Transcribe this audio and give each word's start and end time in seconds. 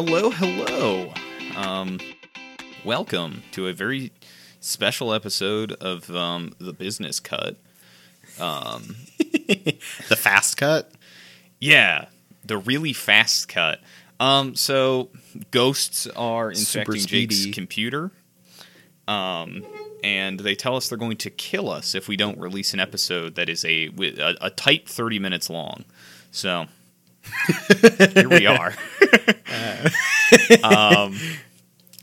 Hello, 0.00 0.30
hello. 0.30 1.12
Um, 1.56 1.98
welcome 2.84 3.42
to 3.50 3.66
a 3.66 3.72
very 3.72 4.12
special 4.60 5.12
episode 5.12 5.72
of 5.72 6.08
um, 6.14 6.52
the 6.60 6.72
Business 6.72 7.18
Cut. 7.18 7.56
Um, 8.38 8.94
the 9.18 10.16
fast 10.16 10.56
cut. 10.56 10.92
yeah, 11.58 12.04
the 12.44 12.58
really 12.58 12.92
fast 12.92 13.48
cut. 13.48 13.80
Um, 14.20 14.54
so 14.54 15.08
ghosts 15.50 16.06
are 16.06 16.54
Super 16.54 16.92
infecting 16.92 17.08
Jake's 17.08 17.46
computer. 17.52 18.12
Um, 19.08 19.64
and 20.04 20.38
they 20.38 20.54
tell 20.54 20.76
us 20.76 20.88
they're 20.88 20.96
going 20.96 21.16
to 21.16 21.30
kill 21.30 21.68
us 21.68 21.96
if 21.96 22.06
we 22.06 22.16
don't 22.16 22.38
release 22.38 22.72
an 22.72 22.78
episode 22.78 23.34
that 23.34 23.48
is 23.48 23.64
a 23.64 23.90
a, 23.98 24.36
a 24.42 24.50
tight 24.50 24.88
thirty 24.88 25.18
minutes 25.18 25.50
long. 25.50 25.84
So 26.30 26.68
here 28.14 28.28
we 28.28 28.46
are. 28.46 28.74
um, 30.62 31.18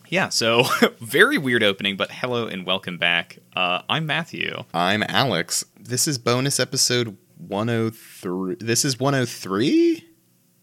yeah, 0.10 0.30
so 0.30 0.64
very 1.00 1.38
weird 1.38 1.64
opening, 1.64 1.98
but 1.98 2.12
hello 2.12 2.48
and 2.48 2.66
welcome 2.66 2.98
back. 2.98 3.40
Uh, 3.56 3.82
I'm 3.90 4.06
Matthew. 4.06 4.64
I'm 4.74 5.04
Alex. 5.08 5.66
This 5.80 6.08
is 6.08 6.18
bonus 6.18 6.60
episode 6.60 7.18
103. 7.38 8.56
This 8.60 8.86
is 8.86 9.00
103? 9.00 10.04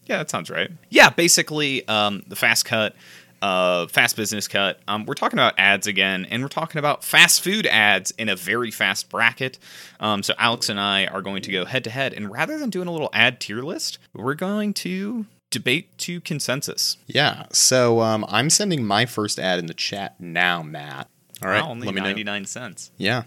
Yeah, 0.06 0.18
that 0.18 0.30
sounds 0.30 0.50
right. 0.50 0.70
Yeah, 0.90 1.10
basically, 1.10 1.86
um, 1.86 2.22
the 2.26 2.36
fast 2.36 2.64
cut, 2.64 2.96
uh, 3.42 3.88
fast 3.88 4.16
business 4.16 4.48
cut. 4.48 4.80
Um, 4.88 5.04
we're 5.04 5.14
talking 5.14 5.38
about 5.38 5.58
ads 5.58 5.86
again, 5.86 6.26
and 6.30 6.42
we're 6.42 6.48
talking 6.48 6.78
about 6.78 7.04
fast 7.04 7.42
food 7.42 7.66
ads 7.66 8.12
in 8.12 8.30
a 8.30 8.36
very 8.36 8.70
fast 8.70 9.10
bracket. 9.10 9.58
Um, 10.00 10.22
so 10.22 10.32
Alex 10.38 10.68
and 10.68 10.80
I 10.80 11.06
are 11.06 11.20
going 11.20 11.42
to 11.42 11.52
go 11.52 11.66
head 11.66 11.84
to 11.84 11.90
head, 11.90 12.14
and 12.14 12.32
rather 12.32 12.58
than 12.58 12.70
doing 12.70 12.88
a 12.88 12.92
little 12.92 13.10
ad 13.12 13.40
tier 13.40 13.60
list, 13.60 13.98
we're 14.14 14.34
going 14.34 14.72
to 14.74 15.26
debate 15.50 15.98
to 15.98 16.20
consensus. 16.22 16.96
Yeah. 17.06 17.44
So 17.52 18.00
um, 18.00 18.24
I'm 18.28 18.48
sending 18.48 18.86
my 18.86 19.04
first 19.04 19.38
ad 19.38 19.58
in 19.58 19.66
the 19.66 19.74
chat 19.74 20.18
now, 20.18 20.62
Matt. 20.62 21.10
All 21.42 21.50
right. 21.50 21.62
Wow, 21.62 21.70
only 21.70 21.86
let 21.86 21.94
me 21.94 22.00
know. 22.00 22.06
ninety 22.06 22.24
nine 22.24 22.46
cents. 22.46 22.90
Yeah. 22.96 23.24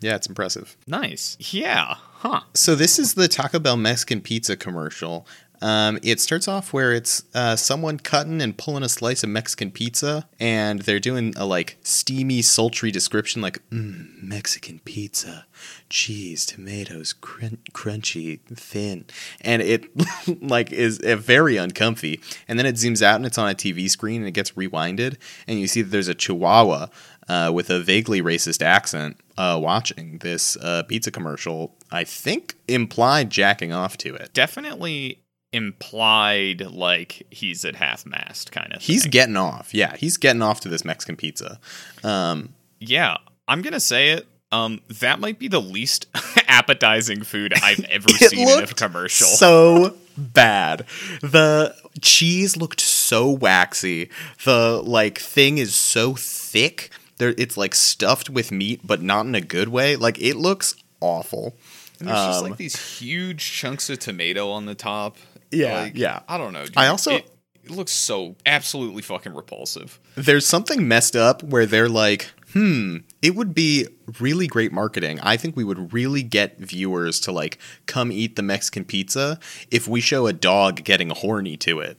Yeah, 0.00 0.14
it's 0.14 0.28
impressive. 0.28 0.76
Nice. 0.86 1.36
Yeah. 1.40 1.94
Huh. 1.96 2.40
So 2.54 2.74
this 2.76 2.98
is 2.98 3.14
the 3.14 3.26
Taco 3.28 3.58
Bell 3.58 3.76
Mexican 3.76 4.20
pizza 4.20 4.56
commercial. 4.56 5.26
Um, 5.60 5.98
it 6.02 6.20
starts 6.20 6.46
off 6.46 6.72
where 6.72 6.92
it's 6.92 7.24
uh, 7.34 7.56
someone 7.56 7.98
cutting 7.98 8.40
and 8.40 8.56
pulling 8.56 8.82
a 8.82 8.88
slice 8.88 9.22
of 9.22 9.30
Mexican 9.30 9.70
pizza, 9.70 10.28
and 10.38 10.82
they're 10.82 11.00
doing 11.00 11.34
a 11.36 11.44
like 11.44 11.78
steamy, 11.82 12.42
sultry 12.42 12.90
description, 12.90 13.42
like 13.42 13.58
mm, 13.70 14.22
Mexican 14.22 14.80
pizza, 14.84 15.46
cheese, 15.90 16.46
tomatoes, 16.46 17.12
crun- 17.12 17.58
crunchy, 17.72 18.40
thin, 18.54 19.04
and 19.40 19.62
it 19.62 19.90
like 20.42 20.72
is 20.72 21.00
uh, 21.00 21.16
very 21.16 21.56
uncomfy. 21.56 22.20
And 22.46 22.58
then 22.58 22.66
it 22.66 22.76
zooms 22.76 23.02
out 23.02 23.16
and 23.16 23.26
it's 23.26 23.38
on 23.38 23.50
a 23.50 23.54
TV 23.54 23.90
screen 23.90 24.22
and 24.22 24.28
it 24.28 24.32
gets 24.32 24.52
rewinded, 24.52 25.16
and 25.46 25.58
you 25.58 25.66
see 25.66 25.82
that 25.82 25.90
there's 25.90 26.08
a 26.08 26.14
Chihuahua 26.14 26.88
uh, 27.28 27.50
with 27.52 27.70
a 27.70 27.80
vaguely 27.80 28.22
racist 28.22 28.62
accent 28.62 29.18
uh, 29.36 29.58
watching 29.60 30.18
this 30.18 30.56
uh, 30.58 30.82
pizza 30.84 31.10
commercial. 31.10 31.74
I 31.90 32.04
think 32.04 32.56
implied 32.66 33.30
jacking 33.30 33.72
off 33.72 33.96
to 33.98 34.14
it. 34.14 34.32
Definitely 34.32 35.20
implied 35.52 36.60
like 36.60 37.26
he's 37.30 37.64
at 37.64 37.76
half 37.76 38.04
mast 38.06 38.52
kind 38.52 38.72
of. 38.72 38.82
He's 38.82 39.02
thing. 39.02 39.10
getting 39.10 39.36
off. 39.36 39.74
Yeah, 39.74 39.96
he's 39.96 40.16
getting 40.16 40.42
off 40.42 40.60
to 40.60 40.68
this 40.68 40.84
Mexican 40.84 41.16
pizza. 41.16 41.58
Um, 42.04 42.54
Yeah, 42.80 43.16
I'm 43.46 43.62
gonna 43.62 43.80
say 43.80 44.10
it. 44.10 44.26
Um, 44.50 44.80
that 45.00 45.20
might 45.20 45.38
be 45.38 45.48
the 45.48 45.60
least 45.60 46.06
appetizing 46.48 47.22
food 47.22 47.52
I've 47.62 47.84
ever 47.90 48.08
seen 48.08 48.48
in 48.48 48.64
a 48.64 48.66
commercial. 48.68 49.26
so 49.26 49.96
bad. 50.16 50.86
The 51.20 51.74
cheese 52.00 52.56
looked 52.56 52.80
so 52.80 53.30
waxy. 53.30 54.10
The 54.44 54.82
like 54.84 55.18
thing 55.18 55.58
is 55.58 55.74
so 55.74 56.14
thick. 56.14 56.90
There, 57.18 57.34
it's 57.36 57.56
like 57.56 57.74
stuffed 57.74 58.30
with 58.30 58.52
meat, 58.52 58.80
but 58.84 59.02
not 59.02 59.26
in 59.26 59.34
a 59.34 59.40
good 59.40 59.68
way. 59.68 59.96
Like 59.96 60.20
it 60.20 60.36
looks 60.36 60.74
awful. 61.00 61.54
And 61.98 62.08
there's 62.08 62.26
just 62.26 62.44
um, 62.44 62.50
like 62.50 62.58
these 62.58 62.98
huge 62.98 63.52
chunks 63.52 63.90
of 63.90 63.98
tomato 63.98 64.50
on 64.50 64.66
the 64.66 64.74
top. 64.76 65.16
Yeah, 65.50 65.80
Like, 65.82 65.96
yeah. 65.96 66.20
I 66.28 66.38
don't 66.38 66.52
know. 66.52 66.64
dude. 66.64 66.76
I 66.76 66.88
also- 66.88 67.12
it, 67.12 67.30
it 67.64 67.70
looks 67.70 67.92
so 67.92 68.36
absolutely 68.46 69.02
fucking 69.02 69.34
repulsive. 69.34 69.98
There's 70.14 70.46
something 70.46 70.88
messed 70.88 71.14
up 71.16 71.42
where 71.42 71.66
they're 71.66 71.88
like, 71.88 72.30
hmm, 72.54 72.98
it 73.20 73.34
would 73.34 73.52
be 73.54 73.86
really 74.20 74.46
great 74.46 74.72
marketing. 74.72 75.20
I 75.22 75.36
think 75.36 75.54
we 75.56 75.64
would 75.64 75.92
really 75.92 76.22
get 76.22 76.58
viewers 76.58 77.20
to 77.20 77.32
like 77.32 77.58
come 77.86 78.10
eat 78.10 78.36
the 78.36 78.42
Mexican 78.42 78.84
pizza 78.86 79.38
if 79.70 79.86
we 79.86 80.00
show 80.00 80.26
a 80.26 80.32
dog 80.32 80.82
getting 80.84 81.10
horny 81.10 81.56
to 81.58 81.80
it. 81.80 81.98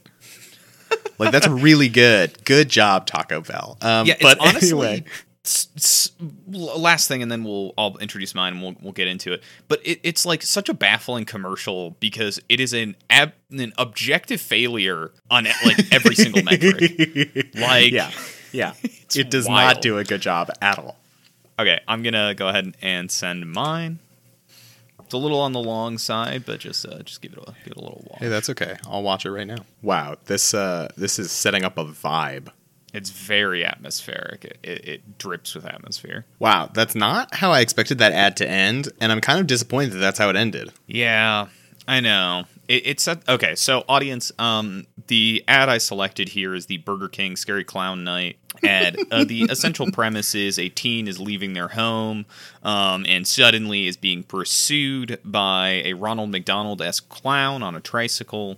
like 1.19 1.31
that's 1.31 1.47
really 1.47 1.89
good. 1.89 2.43
Good 2.45 2.69
job, 2.69 3.05
Taco 3.05 3.41
Bell. 3.41 3.77
Um, 3.81 4.07
Yeah, 4.07 4.15
but 4.21 4.37
honestly. 4.41 4.69
anyway, 4.69 5.03
s- 5.05 5.05
s- 5.05 5.05
l- 5.05 5.28
last 6.47 7.07
thing, 7.07 7.21
and 7.21 7.31
then 7.31 7.43
we'll 7.43 7.73
I'll 7.77 7.97
introduce 7.97 8.33
mine 8.35 8.53
and 8.53 8.61
we'll 8.61 8.75
we'll 8.81 8.93
get 8.93 9.07
into 9.07 9.33
it. 9.33 9.43
But 9.67 9.85
it, 9.85 9.99
it's 10.03 10.25
like 10.25 10.41
such 10.43 10.69
a 10.69 10.73
baffling 10.73 11.25
commercial 11.25 11.91
because 11.99 12.39
it 12.49 12.59
is 12.59 12.73
an 12.73 12.95
ab- 13.09 13.33
an 13.51 13.73
objective 13.77 14.41
failure 14.41 15.11
on 15.29 15.45
like 15.65 15.91
every 15.91 16.15
single 16.15 16.43
metric. 16.43 17.47
Like, 17.55 17.91
yeah, 17.91 18.11
yeah, 18.51 18.73
it 19.15 19.29
does 19.29 19.47
wild. 19.47 19.75
not 19.75 19.81
do 19.81 19.97
a 19.97 20.03
good 20.03 20.21
job 20.21 20.49
at 20.61 20.77
all. 20.79 20.97
Okay, 21.57 21.79
I'm 21.87 22.03
gonna 22.03 22.33
go 22.35 22.47
ahead 22.47 22.75
and 22.81 23.11
send 23.11 23.51
mine. 23.51 23.99
It's 25.01 25.13
a 25.13 25.17
little 25.17 25.39
on 25.41 25.53
the 25.53 25.59
long 25.59 25.97
side, 25.97 26.43
but 26.45 26.59
just 26.59 26.85
uh, 26.85 26.99
just 26.99 27.21
give 27.21 27.33
it 27.33 27.39
a 27.39 27.51
give 27.63 27.71
it 27.71 27.77
a 27.77 27.81
little 27.81 28.05
watch. 28.09 28.19
Hey, 28.19 28.27
that's 28.29 28.49
okay. 28.51 28.77
I'll 28.87 29.01
watch 29.03 29.25
it 29.25 29.31
right 29.31 29.47
now. 29.47 29.65
Wow, 29.81 30.17
this 30.25 30.53
uh, 30.53 30.89
this 30.95 31.17
is 31.17 31.31
setting 31.31 31.63
up 31.63 31.77
a 31.77 31.85
vibe. 31.85 32.49
It's 32.93 33.09
very 33.09 33.63
atmospheric. 33.63 34.45
It, 34.45 34.59
it, 34.63 34.87
it 34.87 35.17
drips 35.17 35.53
with 35.53 35.65
atmosphere. 35.65 36.25
Wow, 36.39 36.69
that's 36.73 36.95
not 36.95 37.35
how 37.35 37.51
I 37.51 37.59
expected 37.59 37.99
that 37.99 38.13
ad 38.13 38.37
to 38.37 38.49
end, 38.49 38.89
and 38.99 39.11
I'm 39.11 39.21
kind 39.21 39.39
of 39.39 39.47
disappointed 39.47 39.93
that 39.93 39.99
that's 39.99 40.17
how 40.19 40.29
it 40.29 40.35
ended. 40.35 40.71
Yeah, 40.87 41.47
I 41.87 41.99
know. 41.99 42.45
It, 42.69 42.83
it's 42.85 43.07
a, 43.07 43.19
okay. 43.27 43.55
So, 43.55 43.83
audience, 43.89 44.31
um, 44.39 44.85
the 45.07 45.43
ad 45.47 45.67
I 45.67 45.79
selected 45.79 46.29
here 46.29 46.53
is 46.53 46.67
the 46.67 46.77
Burger 46.77 47.09
King 47.09 47.35
Scary 47.35 47.65
Clown 47.65 48.05
Night 48.05 48.37
ad. 48.63 48.97
uh, 49.11 49.23
the 49.25 49.43
essential 49.49 49.91
premise 49.91 50.35
is 50.35 50.57
a 50.59 50.69
teen 50.69 51.07
is 51.07 51.19
leaving 51.19 51.53
their 51.53 51.69
home, 51.69 52.25
um, 52.63 53.05
and 53.07 53.27
suddenly 53.27 53.87
is 53.87 53.97
being 53.97 54.23
pursued 54.23 55.19
by 55.25 55.81
a 55.83 55.93
Ronald 55.93 56.29
McDonald 56.29 56.81
esque 56.81 57.09
clown 57.09 57.63
on 57.63 57.75
a 57.75 57.81
tricycle. 57.81 58.57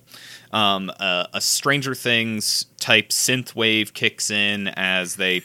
Um, 0.51 0.91
uh, 0.99 1.27
a 1.33 1.39
Stranger 1.39 1.95
Things 1.95 2.65
type 2.79 3.09
synth 3.09 3.55
wave 3.55 3.93
kicks 3.93 4.29
in 4.29 4.67
as 4.69 5.15
they 5.15 5.43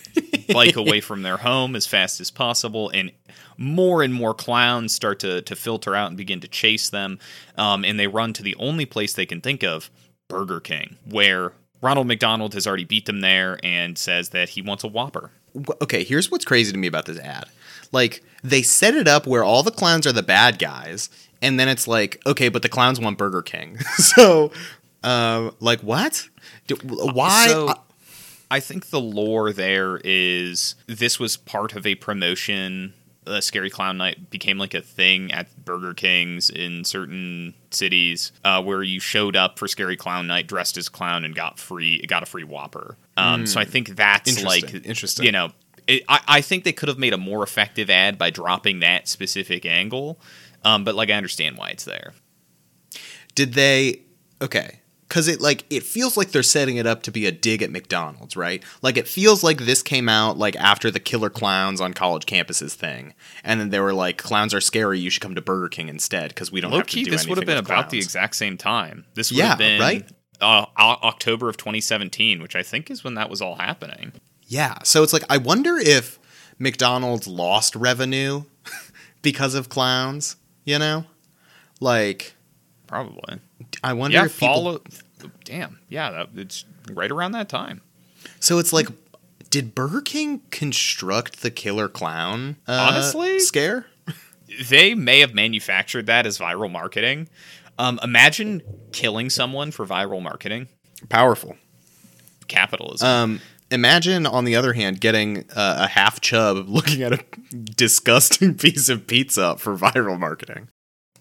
bike 0.53 0.75
away 0.77 1.01
from 1.01 1.23
their 1.23 1.37
home 1.37 1.77
as 1.77 1.87
fast 1.87 2.21
as 2.21 2.33
possible, 2.33 2.91
and 2.91 3.13
more 3.57 4.03
and 4.03 4.13
more 4.13 4.35
clowns 4.35 4.93
start 4.95 5.19
to, 5.21 5.43
to 5.43 5.57
filter 5.57 5.95
out 5.95 6.09
and 6.09 6.17
begin 6.17 6.41
to 6.41 6.49
chase 6.49 6.89
them. 6.91 7.19
Um, 7.57 7.85
and 7.85 7.99
they 7.99 8.07
run 8.07 8.33
to 8.35 8.43
the 8.43 8.55
only 8.57 8.87
place 8.87 9.13
they 9.15 9.27
can 9.27 9.41
think 9.41 9.63
of 9.63 9.91
Burger 10.29 10.61
King, 10.61 10.97
where 11.09 11.53
Ronald 11.81 12.07
McDonald 12.07 12.55
has 12.55 12.67
already 12.67 12.85
beat 12.85 13.07
them 13.07 13.21
there 13.21 13.59
and 13.63 13.97
says 13.97 14.31
that 14.31 14.51
he 14.51 14.63
wants 14.63 14.85
a 14.85 14.89
Whopper. 14.89 15.31
Okay, 15.83 16.05
here's 16.05 16.31
what's 16.31 16.45
crazy 16.45 16.73
to 16.73 16.79
me 16.79 16.87
about 16.87 17.07
this 17.07 17.19
ad. 17.19 17.47
Like, 17.93 18.23
they 18.43 18.63
set 18.63 18.95
it 18.95 19.09
up 19.09 19.27
where 19.27 19.45
all 19.45 19.63
the 19.63 19.71
clowns 19.71 20.07
are 20.07 20.13
the 20.13 20.23
bad 20.23 20.59
guys, 20.59 21.09
and 21.41 21.59
then 21.59 21.69
it's 21.69 21.87
like, 21.89 22.21
okay, 22.27 22.49
but 22.49 22.63
the 22.63 22.69
clowns 22.69 23.01
want 23.01 23.17
Burger 23.17 23.43
King. 23.43 23.79
so, 23.97 24.51
uh, 25.05 25.51
like, 25.61 25.81
what? 25.81 26.29
Do, 26.67 26.77
why? 26.85 27.47
So, 27.49 27.69
I- 27.69 27.75
I 28.49 28.61
think 28.61 28.91
the 28.91 29.01
lore 29.01 29.53
there 29.53 30.01
is 30.05 30.77
this 30.87 31.19
was 31.19 31.37
part 31.37 31.75
of 31.75 31.85
a 31.85 31.97
promotion. 31.97 32.95
Uh, 33.27 33.41
Scary 33.41 33.71
Clown 33.71 33.97
Night 33.99 34.31
became 34.31 34.59
like 34.59 34.73
a 34.75 34.81
thing 34.81 35.33
at 35.33 35.65
Burger 35.65 35.95
Kings 35.95 36.49
in 36.49 36.85
certain 36.85 37.55
cities 37.71 38.33
uh, 38.45 38.63
where 38.63 38.83
you 38.83 39.01
showed 39.01 39.35
up 39.37 39.59
for 39.59 39.67
Scary 39.69 39.97
Clown 39.97 40.27
Night 40.27 40.47
dressed 40.47 40.77
as 40.77 40.89
clown 40.89 41.25
and 41.25 41.35
got 41.35 41.59
free 41.59 42.01
got 42.07 42.23
a 42.23 42.27
free 42.27 42.45
Whopper. 42.45 42.97
Um, 43.17 43.47
So 43.47 43.61
I 43.61 43.65
think 43.65 43.97
that's 43.97 44.43
like 44.45 44.63
Hmm. 44.63 44.77
Interesting, 44.77 44.91
interesting. 44.91 45.27
You 45.27 45.33
know, 45.33 45.53
it, 45.87 46.03
I, 46.09 46.21
I 46.29 46.41
think 46.41 46.65
they 46.65 46.73
could 46.73 46.89
have 46.89 46.99
made 46.99 47.13
a 47.13 47.19
more 47.19 47.43
effective 47.43 47.91
ad 47.91 48.19
by 48.19 48.31
dropping 48.31 48.81
that 48.81 49.09
specific 49.09 49.65
angle. 49.67 50.21
Um, 50.65 50.85
but 50.85 50.95
like 50.95 51.11
I 51.11 51.15
understand 51.15 51.57
why 51.59 51.69
it's 51.71 51.85
there. 51.85 52.13
did 53.35 53.55
they? 53.55 54.03
Okay, 54.43 54.81
because 55.09 55.29
it 55.29 55.41
like 55.41 55.65
it 55.71 55.83
feels 55.83 56.17
like 56.17 56.31
they're 56.33 56.43
setting 56.43 56.77
it 56.77 56.87
up 56.87 57.03
to 57.05 57.11
be 57.13 57.27
a 57.27 57.33
dig 57.33 57.63
at 57.63 57.71
McDonald's, 57.71 58.37
right? 58.37 58.63
Like 58.83 58.97
it 58.97 59.07
feels 59.09 59.45
like 59.45 59.59
this 59.59 59.83
came 59.83 60.09
out 60.09 60.37
like 60.39 60.57
after 60.57 60.91
the 60.91 61.01
killer 61.01 61.31
clowns 61.31 61.81
on 61.81 61.95
college 61.95 62.27
campuses 62.27 62.75
thing, 62.75 63.15
and 63.45 63.61
then 63.61 63.71
they 63.71 63.81
were 63.81 63.93
like, 63.95 64.19
"Clowns 64.19 64.53
are 64.55 64.61
scary. 64.61 64.99
You 64.99 65.11
should 65.11 65.23
come 65.23 65.35
to 65.35 65.41
Burger 65.43 65.69
King 65.69 65.89
instead 65.89 66.29
because 66.31 66.51
we 66.51 66.61
don't 66.61 66.71
Low 66.71 66.79
have 66.79 66.87
to 66.87 66.93
key, 66.93 67.05
do 67.05 67.11
this 67.11 67.27
would 67.27 67.39
have 67.39 67.47
been 67.47 67.57
about 67.59 67.91
the 67.91 67.99
exact 67.99 68.37
same 68.37 68.57
time. 68.57 69.05
This 69.15 69.31
would 69.31 69.39
Yeah, 69.39 69.49
have 69.51 69.59
been 69.59 69.81
right? 69.81 70.09
uh, 70.41 70.67
October 70.77 71.49
of 71.49 71.57
2017, 71.57 72.43
which 72.43 72.57
I 72.57 72.63
think 72.63 72.91
is 72.91 73.03
when 73.05 73.15
that 73.15 73.31
was 73.31 73.41
all 73.41 73.57
happening. 73.57 74.13
Yeah. 74.49 74.77
So 74.85 75.03
it's 75.03 75.13
like 75.13 75.25
I 75.31 75.39
wonder 75.39 75.77
if 75.77 76.19
McDonald's 76.59 77.27
lost 77.27 77.75
revenue 77.77 78.45
because 79.23 79.55
of 79.55 79.69
clowns, 79.69 80.37
you 80.65 80.79
know? 80.79 81.05
Like 81.81 82.35
Probably. 82.87 83.41
I 83.83 83.93
wonder 83.93 84.17
Yeah, 84.17 84.25
if 84.27 84.39
people 84.39 84.55
follow 84.55 84.81
damn, 85.45 85.79
yeah, 85.89 86.11
that, 86.11 86.29
it's 86.37 86.65
right 86.93 87.11
around 87.11 87.33
that 87.33 87.49
time. 87.49 87.81
So 88.41 88.59
it's 88.59 88.73
like, 88.73 88.89
did 89.51 89.75
Burger 89.75 90.01
King 90.01 90.43
construct 90.51 91.43
the 91.43 91.51
killer 91.51 91.89
clown? 91.89 92.57
uh, 92.69 92.89
Honestly? 92.93 93.39
scare. 93.41 93.87
They 94.69 94.95
may 94.95 95.21
have 95.21 95.35
manufactured 95.35 96.07
that 96.07 96.27
as 96.27 96.39
viral 96.39 96.71
marketing. 96.71 97.29
Um, 97.79 97.99
imagine 98.03 98.63
killing 98.93 99.29
someone 99.31 99.71
for 99.71 99.85
viral 99.87 100.23
marketing. 100.23 100.69
Powerful. 101.09 101.57
Capitalism. 102.49 103.07
Um, 103.09 103.41
imagine, 103.71 104.25
on 104.27 104.45
the 104.45 104.55
other 104.57 104.73
hand, 104.73 105.01
getting 105.01 105.39
uh, 105.55 105.77
a 105.81 105.89
half 105.89 106.21
chub 106.21 106.65
looking 106.69 107.03
at 107.03 107.13
a 107.13 107.25
disgusting 107.51 108.55
piece 108.59 108.89
of 108.89 109.07
pizza 109.07 109.57
for 109.57 109.77
viral 109.77 110.19
marketing. 110.19 110.69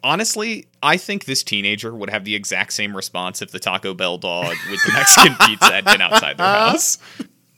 Honestly, 0.06 0.68
I 0.84 0.98
think 0.98 1.26
this 1.26 1.42
teenager 1.44 1.96
would 1.96 2.12
have 2.12 2.26
the 2.26 2.36
exact 2.36 2.74
same 2.74 2.96
response 2.96 3.42
if 3.42 3.50
the 3.50 3.58
Taco 3.60 3.96
Bell 3.96 4.20
dog 4.20 4.54
with 4.70 4.80
the 4.86 4.94
Mexican 4.94 5.36
pizza 5.48 5.72
had 5.74 5.84
been 5.84 6.00
outside 6.00 6.38
their 6.38 6.46
house. 6.46 7.00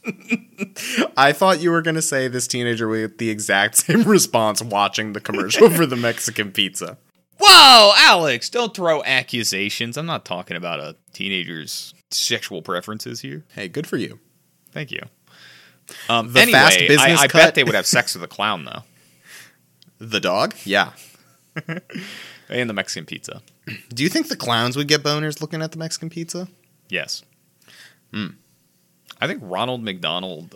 I 1.18 1.34
thought 1.34 1.60
you 1.60 1.72
were 1.72 1.82
going 1.82 1.96
to 1.96 2.02
say 2.02 2.30
this 2.30 2.48
teenager 2.48 2.88
with 2.88 3.18
the 3.18 3.30
exact 3.30 3.76
same 3.86 4.04
response 4.04 4.62
watching 4.62 5.12
the 5.12 5.20
commercial 5.20 5.70
for 5.70 5.86
the 5.86 5.98
Mexican 5.98 6.54
pizza. 6.54 6.98
Whoa, 7.38 7.92
Alex, 7.98 8.50
don't 8.50 8.74
throw 8.74 9.04
accusations. 9.04 9.98
I'm 9.98 10.06
not 10.06 10.24
talking 10.24 10.56
about 10.56 10.80
a 10.80 10.96
teenager's 11.12 11.94
sexual 12.12 12.62
preferences 12.62 13.20
here. 13.20 13.44
Hey, 13.56 13.68
good 13.68 13.86
for 13.88 13.98
you. 13.98 14.20
Thank 14.72 14.92
you. 14.92 15.02
Um, 16.08 16.32
The 16.32 16.40
anyway, 16.44 16.60
fast 16.60 16.80
business 16.80 17.20
I, 17.20 17.24
I 17.24 17.28
cut- 17.28 17.40
bet 17.40 17.56
they 17.56 17.66
would 17.66 17.76
have 17.76 17.86
sex 17.86 18.16
with 18.16 18.24
a 18.24 18.28
clown, 18.28 18.64
though, 18.64 18.84
The 20.00 20.22
dog? 20.22 20.56
Yeah. 20.64 20.94
And 22.50 22.70
the 22.70 22.74
Mexican 22.74 23.06
pizza. 23.06 23.42
Do 23.90 24.04
you 24.04 24.10
think 24.10 24.30
the 24.30 24.36
clowns 24.36 24.78
would 24.78 24.88
get 24.88 25.04
boners 25.04 25.42
looking 25.42 25.62
at 25.62 25.72
the 25.72 25.78
Mexican 25.78 26.10
pizza? 26.10 26.48
Yes. 26.90 27.24
I 28.14 29.28
think 29.28 29.42
Ronald 29.44 29.84
McDonald 29.84 30.56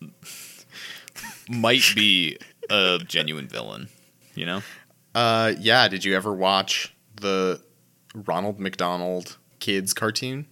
might 1.48 1.92
be 1.94 2.38
a 2.70 2.98
genuine 3.06 3.48
villain. 3.48 3.88
You 4.34 4.46
know? 4.46 4.62
Uh, 5.14 5.52
yeah. 5.58 5.88
Did 5.88 6.04
you 6.04 6.14
ever 6.14 6.32
watch 6.32 6.94
the 7.16 7.60
Ronald 8.14 8.58
McDonald 8.58 9.36
kids 9.58 9.92
cartoon? 9.92 10.46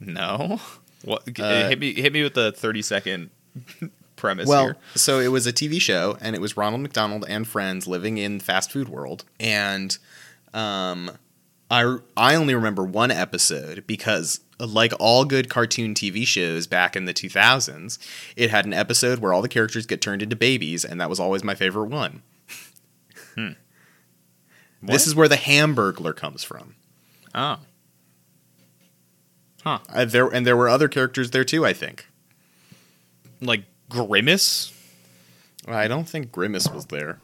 No. 0.00 0.60
What? 1.02 1.22
Uh, 1.38 1.68
hit 1.68 1.78
me! 1.78 1.94
Hit 1.94 2.12
me 2.12 2.22
with 2.22 2.34
the 2.34 2.52
thirty 2.52 2.82
second 2.82 3.30
premise 4.16 4.48
Well, 4.48 4.64
here. 4.64 4.76
so 4.94 5.20
it 5.20 5.28
was 5.28 5.46
a 5.46 5.52
TV 5.52 5.80
show, 5.80 6.16
and 6.20 6.34
it 6.34 6.40
was 6.40 6.56
Ronald 6.56 6.82
McDonald 6.82 7.24
and 7.28 7.46
friends 7.46 7.86
living 7.86 8.18
in 8.18 8.40
fast 8.40 8.72
food 8.72 8.88
world, 8.88 9.24
and 9.38 9.96
um, 10.54 11.10
I 11.70 11.98
I 12.16 12.34
only 12.34 12.54
remember 12.54 12.84
one 12.84 13.10
episode 13.10 13.86
because. 13.86 14.40
Like 14.58 14.94
all 14.98 15.26
good 15.26 15.50
cartoon 15.50 15.92
TV 15.92 16.26
shows 16.26 16.66
back 16.66 16.96
in 16.96 17.04
the 17.04 17.12
2000s, 17.12 17.98
it 18.36 18.48
had 18.48 18.64
an 18.64 18.72
episode 18.72 19.18
where 19.18 19.34
all 19.34 19.42
the 19.42 19.50
characters 19.50 19.84
get 19.84 20.00
turned 20.00 20.22
into 20.22 20.34
babies, 20.34 20.82
and 20.82 20.98
that 20.98 21.10
was 21.10 21.20
always 21.20 21.44
my 21.44 21.54
favorite 21.54 21.90
one. 21.90 22.22
hmm. 23.34 23.48
This 24.82 25.06
is 25.06 25.14
where 25.14 25.28
the 25.28 25.36
Hamburglar 25.36 26.16
comes 26.16 26.42
from. 26.42 26.74
Oh. 27.34 27.58
Huh. 29.62 29.80
Uh, 29.92 30.06
there 30.06 30.28
and 30.28 30.46
there 30.46 30.56
were 30.56 30.70
other 30.70 30.88
characters 30.88 31.32
there 31.32 31.44
too. 31.44 31.66
I 31.66 31.74
think. 31.74 32.06
Like 33.42 33.64
Grimace? 33.88 34.72
I 35.66 35.88
don't 35.88 36.08
think 36.08 36.32
Grimace 36.32 36.68
was 36.68 36.86
there. 36.86 37.20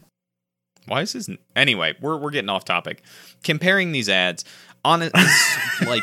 Why 0.86 1.02
is 1.02 1.12
his 1.12 1.30
anyway? 1.54 1.94
We're 2.00 2.16
we're 2.16 2.30
getting 2.30 2.50
off 2.50 2.64
topic. 2.64 3.02
Comparing 3.44 3.92
these 3.92 4.08
ads 4.08 4.44
on 4.84 5.02
a, 5.02 5.10
like 5.86 6.02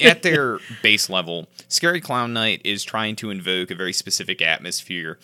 at 0.00 0.22
their 0.22 0.58
base 0.82 1.10
level, 1.10 1.48
Scary 1.68 2.00
Clown 2.00 2.32
Night 2.32 2.60
is 2.64 2.84
trying 2.84 3.16
to 3.16 3.30
invoke 3.30 3.70
a 3.70 3.74
very 3.74 3.92
specific 3.92 4.40
atmosphere. 4.40 5.18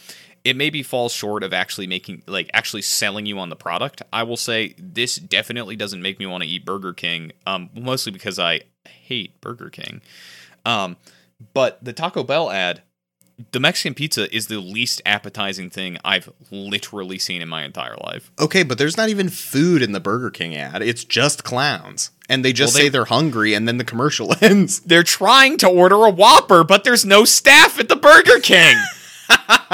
It 0.44 0.56
maybe 0.56 0.82
falls 0.82 1.12
short 1.12 1.42
of 1.42 1.52
actually 1.52 1.86
making 1.86 2.22
like 2.26 2.50
actually 2.54 2.82
selling 2.82 3.26
you 3.26 3.38
on 3.38 3.50
the 3.50 3.56
product. 3.56 4.02
I 4.12 4.24
will 4.24 4.36
say 4.36 4.74
this 4.78 5.16
definitely 5.16 5.76
doesn't 5.76 6.02
make 6.02 6.18
me 6.18 6.26
want 6.26 6.42
to 6.42 6.48
eat 6.48 6.64
Burger 6.64 6.92
King. 6.92 7.32
Um, 7.46 7.70
mostly 7.74 8.12
because 8.12 8.38
I 8.38 8.62
hate 8.84 9.40
Burger 9.40 9.70
King. 9.70 10.00
Um, 10.64 10.96
but 11.54 11.82
the 11.84 11.92
Taco 11.92 12.24
Bell 12.24 12.50
ad 12.50 12.82
the 13.52 13.60
Mexican 13.60 13.94
pizza 13.94 14.34
is 14.34 14.48
the 14.48 14.58
least 14.58 15.00
appetizing 15.06 15.70
thing 15.70 15.96
I've 16.04 16.28
literally 16.50 17.18
seen 17.18 17.40
in 17.42 17.48
my 17.48 17.64
entire 17.64 17.96
life. 18.02 18.32
Okay, 18.38 18.62
but 18.64 18.78
there's 18.78 18.96
not 18.96 19.08
even 19.08 19.28
food 19.28 19.80
in 19.82 19.92
the 19.92 20.00
Burger 20.00 20.30
King 20.30 20.56
ad. 20.56 20.82
It's 20.82 21.04
just 21.04 21.44
clowns. 21.44 22.10
And 22.28 22.44
they 22.44 22.52
just 22.52 22.74
Well, 22.74 22.78
they- 22.82 22.86
say 22.86 22.90
they're 22.90 23.04
hungry 23.06 23.54
and 23.54 23.66
then 23.68 23.78
the 23.78 23.84
commercial 23.84 24.34
ends. 24.40 24.80
They're 24.80 25.02
trying 25.04 25.56
to 25.58 25.68
order 25.68 26.04
a 26.04 26.10
Whopper, 26.10 26.64
but 26.64 26.84
there's 26.84 27.04
no 27.04 27.24
staff 27.24 27.78
at 27.78 27.88
the 27.88 27.96
Burger 27.96 28.40
King. 28.40 28.76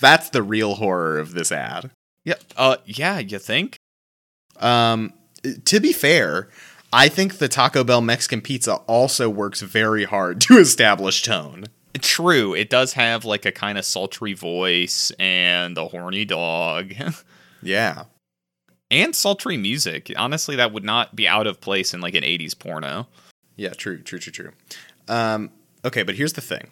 That's 0.00 0.30
the 0.30 0.42
real 0.42 0.74
horror 0.76 1.18
of 1.18 1.32
this 1.34 1.50
ad. 1.52 1.90
yeah, 2.24 2.34
uh, 2.56 2.76
yeah, 2.84 3.18
you 3.18 3.38
think? 3.38 3.76
Um, 4.60 5.12
to 5.64 5.80
be 5.80 5.92
fair, 5.92 6.48
I 6.92 7.08
think 7.08 7.38
the 7.38 7.48
Taco 7.48 7.84
Bell 7.84 8.00
Mexican 8.00 8.40
pizza 8.42 8.74
also 8.86 9.28
works 9.28 9.60
very 9.60 10.04
hard 10.04 10.40
to 10.42 10.58
establish 10.58 11.22
tone. 11.22 11.66
True, 12.00 12.54
it 12.54 12.70
does 12.70 12.94
have 12.94 13.24
like 13.24 13.44
a 13.44 13.52
kind 13.52 13.76
of 13.78 13.84
sultry 13.84 14.32
voice 14.32 15.12
and 15.18 15.76
a 15.76 15.86
horny 15.88 16.24
dog 16.24 16.92
Yeah. 17.62 18.04
and 18.90 19.14
sultry 19.14 19.56
music. 19.56 20.10
Honestly, 20.16 20.56
that 20.56 20.72
would 20.72 20.84
not 20.84 21.14
be 21.14 21.28
out 21.28 21.46
of 21.46 21.60
place 21.60 21.92
in 21.94 22.00
like 22.00 22.14
an 22.14 22.24
80s 22.24 22.58
porno. 22.58 23.08
Yeah, 23.56 23.70
true, 23.70 23.98
true, 24.02 24.18
true, 24.18 24.32
true. 24.32 24.50
Um, 25.08 25.50
okay, 25.84 26.02
but 26.02 26.14
here's 26.14 26.32
the 26.32 26.40
thing. 26.40 26.68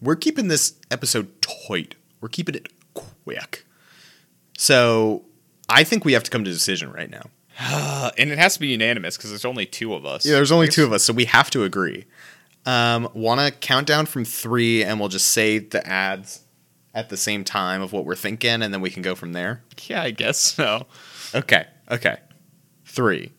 We're 0.00 0.16
keeping 0.16 0.46
this 0.48 0.74
episode 0.90 1.42
tight. 1.42 1.96
We're 2.20 2.28
keeping 2.28 2.54
it 2.54 2.68
quick. 2.94 3.64
So 4.56 5.24
I 5.68 5.82
think 5.84 6.04
we 6.04 6.12
have 6.12 6.22
to 6.22 6.30
come 6.30 6.44
to 6.44 6.50
a 6.50 6.52
decision 6.52 6.92
right 6.92 7.10
now. 7.10 7.24
And 8.16 8.30
it 8.30 8.38
has 8.38 8.54
to 8.54 8.60
be 8.60 8.68
unanimous 8.68 9.16
because 9.16 9.30
there's 9.30 9.44
only 9.44 9.66
two 9.66 9.94
of 9.94 10.04
us. 10.06 10.24
Yeah, 10.26 10.34
there's 10.34 10.50
only 10.52 10.68
two 10.68 10.84
of 10.84 10.92
us, 10.92 11.02
so 11.04 11.12
we 11.12 11.24
have 11.26 11.50
to 11.50 11.62
agree. 11.64 12.04
Um, 12.68 13.08
Want 13.14 13.40
to 13.40 13.50
count 13.50 13.86
down 13.86 14.04
from 14.04 14.26
three, 14.26 14.84
and 14.84 15.00
we'll 15.00 15.08
just 15.08 15.30
say 15.30 15.58
the 15.58 15.86
ads 15.86 16.40
at 16.94 17.08
the 17.08 17.16
same 17.16 17.42
time 17.42 17.80
of 17.80 17.92
what 17.94 18.04
we're 18.04 18.14
thinking, 18.14 18.60
and 18.62 18.74
then 18.74 18.82
we 18.82 18.90
can 18.90 19.00
go 19.02 19.14
from 19.14 19.32
there. 19.32 19.62
Yeah, 19.86 20.02
I 20.02 20.10
guess 20.10 20.36
so. 20.38 20.86
Okay, 21.34 21.66
okay. 21.90 22.18
Three, 22.84 23.32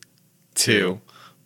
two, 0.56 1.00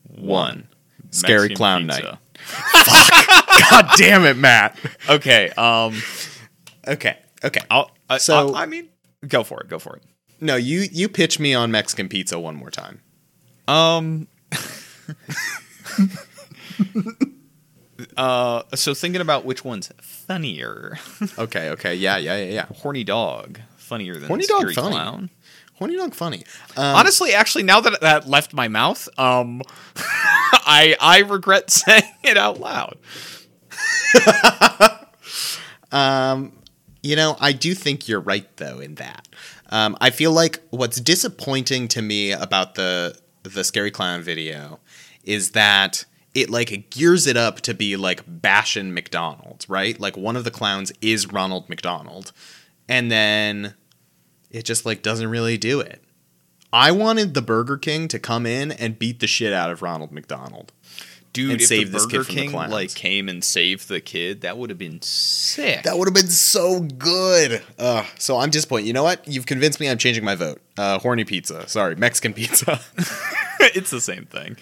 one. 0.07 0.69
Scary 1.11 1.49
Mexican 1.49 1.57
Clown 1.57 1.87
pizza. 1.87 2.01
Night. 2.03 2.17
Fuck. 2.37 3.69
God 3.69 3.89
damn 3.97 4.23
it, 4.25 4.37
Matt. 4.37 4.77
Okay, 5.09 5.49
um, 5.51 6.01
Okay, 6.87 7.17
okay. 7.43 7.61
I'll, 7.69 7.91
I, 8.09 8.17
So- 8.17 8.49
so 8.49 8.55
I 8.55 8.65
mean, 8.65 8.87
go 9.27 9.43
for 9.43 9.59
it. 9.61 9.67
Go 9.67 9.77
for 9.79 9.97
it. 9.97 10.03
No, 10.39 10.55
you 10.55 10.85
you 10.91 11.09
pitch 11.09 11.37
me 11.39 11.53
on 11.53 11.69
Mexican 11.71 12.07
pizza 12.07 12.39
one 12.39 12.55
more 12.55 12.71
time. 12.71 13.01
Um. 13.67 14.27
uh. 18.17 18.63
So 18.75 18.93
thinking 18.93 19.21
about 19.21 19.45
which 19.45 19.63
one's 19.65 19.91
funnier, 20.01 20.97
Okay, 21.37 21.69
okay, 21.71 21.95
yeah, 21.95 22.17
yeah, 22.17 22.37
yeah, 22.37 22.51
yeah. 22.51 22.65
horny 22.77 23.03
dog 23.03 23.59
funnier 23.77 24.15
than 24.15 24.27
Horny 24.27 24.45
dog 24.45 24.71
funny. 24.73 24.95
clown. 24.95 25.29
Horny 25.75 25.97
dog 25.97 26.13
funny. 26.13 26.43
Um, 26.77 26.95
Honestly, 26.95 27.33
actually, 27.33 27.63
now 27.63 27.81
that 27.81 27.99
that 28.01 28.27
left 28.27 28.53
my 28.53 28.67
mouth, 28.67 29.07
um, 29.17 29.61
I 29.95 30.95
I 30.99 31.19
regret 31.19 31.69
saying 31.71 32.03
it 32.23 32.37
out 32.37 32.59
loud. 32.59 32.97
Um, 35.91 36.53
you 37.01 37.15
know, 37.15 37.37
I 37.39 37.51
do 37.51 37.75
think 37.75 38.07
you're 38.07 38.19
right 38.19 38.47
though 38.57 38.79
in 38.79 38.95
that. 38.95 39.27
Um, 39.69 39.97
I 40.01 40.09
feel 40.09 40.31
like 40.31 40.61
what's 40.69 40.99
disappointing 40.99 41.87
to 41.89 42.01
me 42.01 42.31
about 42.31 42.75
the 42.75 43.17
the 43.43 43.63
scary 43.63 43.91
clown 43.91 44.21
video 44.21 44.79
is 45.23 45.51
that 45.51 46.05
it 46.33 46.49
like 46.49 46.89
gears 46.89 47.27
it 47.27 47.37
up 47.37 47.61
to 47.61 47.73
be 47.73 47.95
like 47.95 48.25
Bashin 48.25 48.91
McDonald's, 48.91 49.69
right? 49.69 49.99
Like 49.99 50.17
one 50.17 50.35
of 50.35 50.43
the 50.43 50.51
clowns 50.51 50.91
is 51.01 51.31
Ronald 51.31 51.69
McDonald, 51.69 52.31
and 52.89 53.11
then 53.11 53.75
it 54.49 54.63
just 54.63 54.85
like 54.85 55.01
doesn't 55.01 55.29
really 55.29 55.57
do 55.57 55.79
it. 55.79 56.03
I 56.71 56.91
wanted 56.91 57.35
the 57.35 57.41
Burger 57.43 57.77
King 57.77 58.07
to 58.07 58.17
come 58.17 58.47
in 58.47 58.71
and 58.71 58.97
beat 58.97 59.19
the 59.19 59.27
shit 59.27 59.53
out 59.53 59.69
of 59.69 59.83
Ronald 59.83 60.11
McDonald. 60.11 60.71
Dude, 61.33 61.61
if 61.61 61.67
save 61.67 61.91
the 61.91 61.97
this 61.97 62.05
kid 62.05 62.17
Burger 62.17 62.23
from 62.25 62.35
the 62.35 62.41
King 62.41 62.51
clowns. 62.51 62.71
like 62.71 62.93
came 62.93 63.27
and 63.27 63.43
saved 63.43 63.87
the 63.89 64.01
kid, 64.01 64.41
that 64.41 64.57
would 64.57 64.69
have 64.69 64.77
been 64.77 65.01
sick. 65.01 65.83
That 65.83 65.97
would 65.97 66.07
have 66.07 66.13
been 66.13 66.27
so 66.27 66.79
good. 66.79 67.61
Uh, 67.77 68.05
so 68.19 68.37
I'm 68.37 68.51
disappointed. 68.51 68.85
You 68.85 68.93
know 68.93 69.03
what? 69.03 69.27
You've 69.27 69.47
convinced 69.47 69.79
me. 69.79 69.89
I'm 69.89 69.97
changing 69.97 70.23
my 70.23 70.35
vote. 70.35 70.61
Uh, 70.77 70.99
horny 70.99 71.25
pizza. 71.25 71.67
Sorry, 71.67 71.95
Mexican 71.95 72.33
pizza. 72.33 72.79
it's 73.75 73.89
the 73.89 74.01
same 74.01 74.25
thing. 74.25 74.57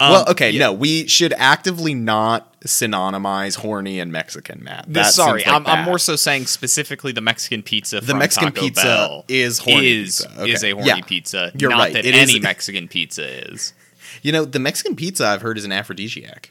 Um, 0.00 0.12
well, 0.12 0.30
okay, 0.30 0.50
yeah. 0.50 0.60
no, 0.66 0.72
we 0.72 1.06
should 1.06 1.32
actively 1.34 1.94
not 1.94 2.60
synonymize 2.62 3.56
horny 3.56 3.98
and 4.00 4.12
Mexican, 4.12 4.62
Matt. 4.64 4.84
This- 4.86 5.08
That 5.08 5.12
sorry, 5.12 5.40
like 5.40 5.48
I'm, 5.48 5.66
I'm 5.66 5.84
more 5.84 5.98
so 5.98 6.16
saying 6.16 6.46
specifically 6.46 7.12
the 7.12 7.20
Mexican 7.20 7.62
pizza. 7.62 8.00
The 8.00 8.06
from 8.08 8.18
Mexican 8.18 8.48
Taco 8.52 8.60
pizza 8.66 8.82
Bell 8.84 9.24
is 9.28 9.58
horny 9.58 9.86
is 10.02 10.20
pizza. 10.26 10.40
Okay. 10.42 10.52
is 10.52 10.64
a 10.64 10.70
horny 10.72 10.86
Yeah. 10.88 11.00
pizza. 11.02 11.52
You're 11.58 11.70
not 11.70 11.78
right, 11.78 11.92
that 11.94 12.04
it 12.04 12.14
is- 12.14 12.30
any 12.30 12.40
Mexican 12.40 12.88
pizza 12.88 13.50
is. 13.52 13.72
You 14.20 14.30
know, 14.30 14.44
the 14.44 14.58
Mexican 14.58 14.94
pizza 14.94 15.26
I've 15.26 15.40
heard 15.40 15.56
is 15.56 15.64
an 15.64 15.72
aphrodisiac. 15.72 16.50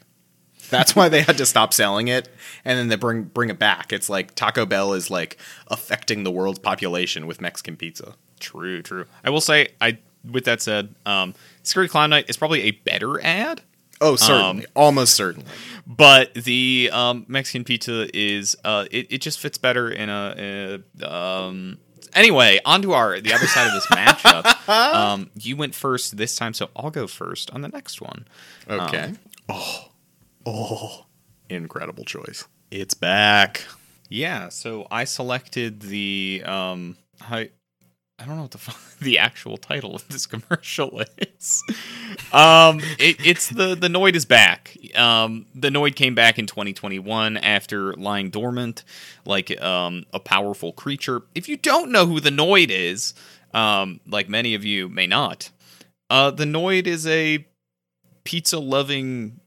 That's 0.68 0.96
why 0.96 1.08
they 1.08 1.22
had 1.22 1.38
to 1.38 1.46
stop 1.46 1.72
selling 1.72 2.08
it, 2.08 2.28
and 2.64 2.76
then 2.78 2.88
they 2.88 2.96
bring 2.96 3.22
bring 3.22 3.50
it 3.50 3.58
back. 3.58 3.92
It's 3.92 4.10
like 4.10 4.34
Taco 4.34 4.66
Bell 4.66 4.94
is 4.94 5.10
like 5.10 5.38
affecting 5.68 6.24
the 6.24 6.30
world's 6.30 6.58
population 6.58 7.26
with 7.26 7.40
Mexican 7.40 7.76
pizza. 7.76 8.14
True, 8.40 8.82
true. 8.82 9.04
I 9.22 9.30
will 9.30 9.40
say, 9.40 9.68
I 9.80 9.98
with 10.28 10.44
that 10.46 10.60
said, 10.60 10.94
um, 11.06 11.34
Scary 11.62 11.88
Clown 11.88 12.10
Night 12.10 12.26
is 12.28 12.36
probably 12.36 12.62
a 12.62 12.70
better 12.72 13.22
ad, 13.24 13.62
Oh, 14.00 14.16
certainly, 14.16 14.66
almost 14.74 15.14
certainly. 15.14 15.46
but 15.86 16.34
the 16.34 16.90
um, 16.92 17.24
Mexican 17.28 17.62
pizza 17.64 18.08
is 18.16 18.56
uh, 18.64 18.86
it, 18.90 19.06
it 19.10 19.18
just 19.18 19.38
fits 19.38 19.58
better 19.58 19.88
in 19.90 20.08
a, 20.08 20.82
a 21.00 21.12
um. 21.14 21.78
Anyway, 22.14 22.58
on 22.66 22.82
to 22.82 22.92
our 22.92 23.20
the 23.20 23.32
other 23.32 23.46
side 23.46 23.66
of 23.68 23.72
this 23.74 23.86
matchup. 23.86 24.68
um, 24.94 25.30
you 25.38 25.56
went 25.56 25.74
first 25.74 26.16
this 26.16 26.34
time, 26.34 26.52
so 26.52 26.68
I'll 26.76 26.90
go 26.90 27.06
first 27.06 27.50
on 27.52 27.62
the 27.62 27.68
next 27.68 28.00
one. 28.02 28.26
Okay. 28.68 29.14
oh, 29.48 29.88
oh, 30.44 31.06
incredible 31.48 32.04
choice. 32.04 32.46
It's 32.70 32.94
back. 32.94 33.64
Yeah, 34.08 34.48
so 34.50 34.86
I 34.90 35.04
selected 35.04 35.80
the 35.80 36.42
um 36.44 36.96
I 37.20 37.50
I 38.22 38.26
don't 38.26 38.36
know 38.36 38.42
what 38.42 38.50
the 38.52 38.74
the 39.00 39.18
actual 39.18 39.56
title 39.56 39.96
of 39.96 40.06
this 40.08 40.26
commercial 40.26 41.00
is. 41.18 41.62
um 42.32 42.78
it, 42.98 43.16
it's 43.26 43.48
the 43.48 43.74
the 43.74 43.88
Noid 43.88 44.14
is 44.14 44.24
back. 44.24 44.76
Um 44.94 45.46
the 45.54 45.70
Noid 45.70 45.96
came 45.96 46.14
back 46.14 46.38
in 46.38 46.46
2021 46.46 47.36
after 47.38 47.94
lying 47.94 48.30
dormant 48.30 48.84
like 49.24 49.60
um 49.60 50.04
a 50.12 50.20
powerful 50.20 50.72
creature. 50.72 51.22
If 51.34 51.48
you 51.48 51.56
don't 51.56 51.90
know 51.90 52.06
who 52.06 52.20
the 52.20 52.30
Noid 52.30 52.68
is, 52.70 53.14
um 53.54 54.00
like 54.06 54.28
many 54.28 54.54
of 54.54 54.64
you 54.64 54.88
may 54.88 55.06
not. 55.08 55.50
Uh 56.08 56.30
the 56.30 56.44
Noid 56.44 56.86
is 56.86 57.06
a 57.06 57.44
pizza 58.24 58.58
loving 58.60 59.40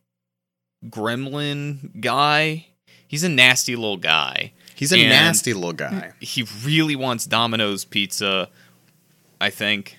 gremlin 0.85 2.01
guy. 2.01 2.67
He's 3.07 3.23
a 3.23 3.29
nasty 3.29 3.75
little 3.75 3.97
guy 3.97 4.51
He's 4.75 4.91
a 4.91 4.99
And- 4.99 5.07
nasty 5.09 5.53
little 5.53 5.71
guy, 5.71 6.11
he 6.19 6.45
really 6.65 6.97
wants 6.97 7.25
Domino's 7.25 7.85
pizza. 7.85 8.49
I 9.45 9.49
think. 9.49 9.97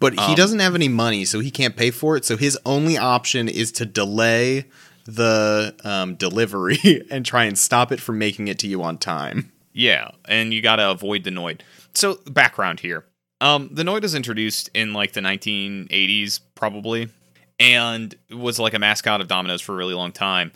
but 0.00 0.14
he 0.14 0.18
Um, 0.20 0.34
doesn't 0.34 0.58
have 0.60 0.74
any 0.74 0.88
money, 0.88 1.24
so 1.24 1.40
he 1.40 1.50
can't 1.50 1.76
pay 1.76 1.90
for 1.90 2.16
it. 2.16 2.24
So 2.24 2.36
his 2.36 2.58
only 2.64 2.96
option 2.98 3.48
is 3.48 3.70
to 3.72 3.84
delay 3.86 4.64
the 5.04 5.74
um, 5.84 6.14
delivery 6.14 6.78
and 7.10 7.24
try 7.24 7.44
and 7.44 7.58
stop 7.58 7.92
it 7.92 8.00
from 8.00 8.18
making 8.18 8.48
it 8.48 8.58
to 8.60 8.66
you 8.66 8.82
on 8.82 8.98
time. 8.98 9.52
Yeah, 9.72 10.10
and 10.26 10.52
you 10.52 10.60
got 10.62 10.76
to 10.76 10.90
avoid 10.90 11.24
the 11.24 11.30
Noid. 11.30 11.60
So 11.94 12.18
background 12.26 12.80
here. 12.80 13.04
Um, 13.40 13.68
the 13.72 13.82
Noid 13.82 14.02
was 14.02 14.14
introduced 14.14 14.68
in 14.74 14.92
like 14.92 15.12
the 15.12 15.20
1980s, 15.20 16.40
probably, 16.54 17.08
and 17.58 18.14
was 18.30 18.58
like 18.58 18.74
a 18.74 18.78
mascot 18.78 19.20
of 19.20 19.28
Domino's 19.28 19.60
for 19.60 19.72
a 19.72 19.76
really 19.76 19.94
long 19.94 20.12
time. 20.12 20.52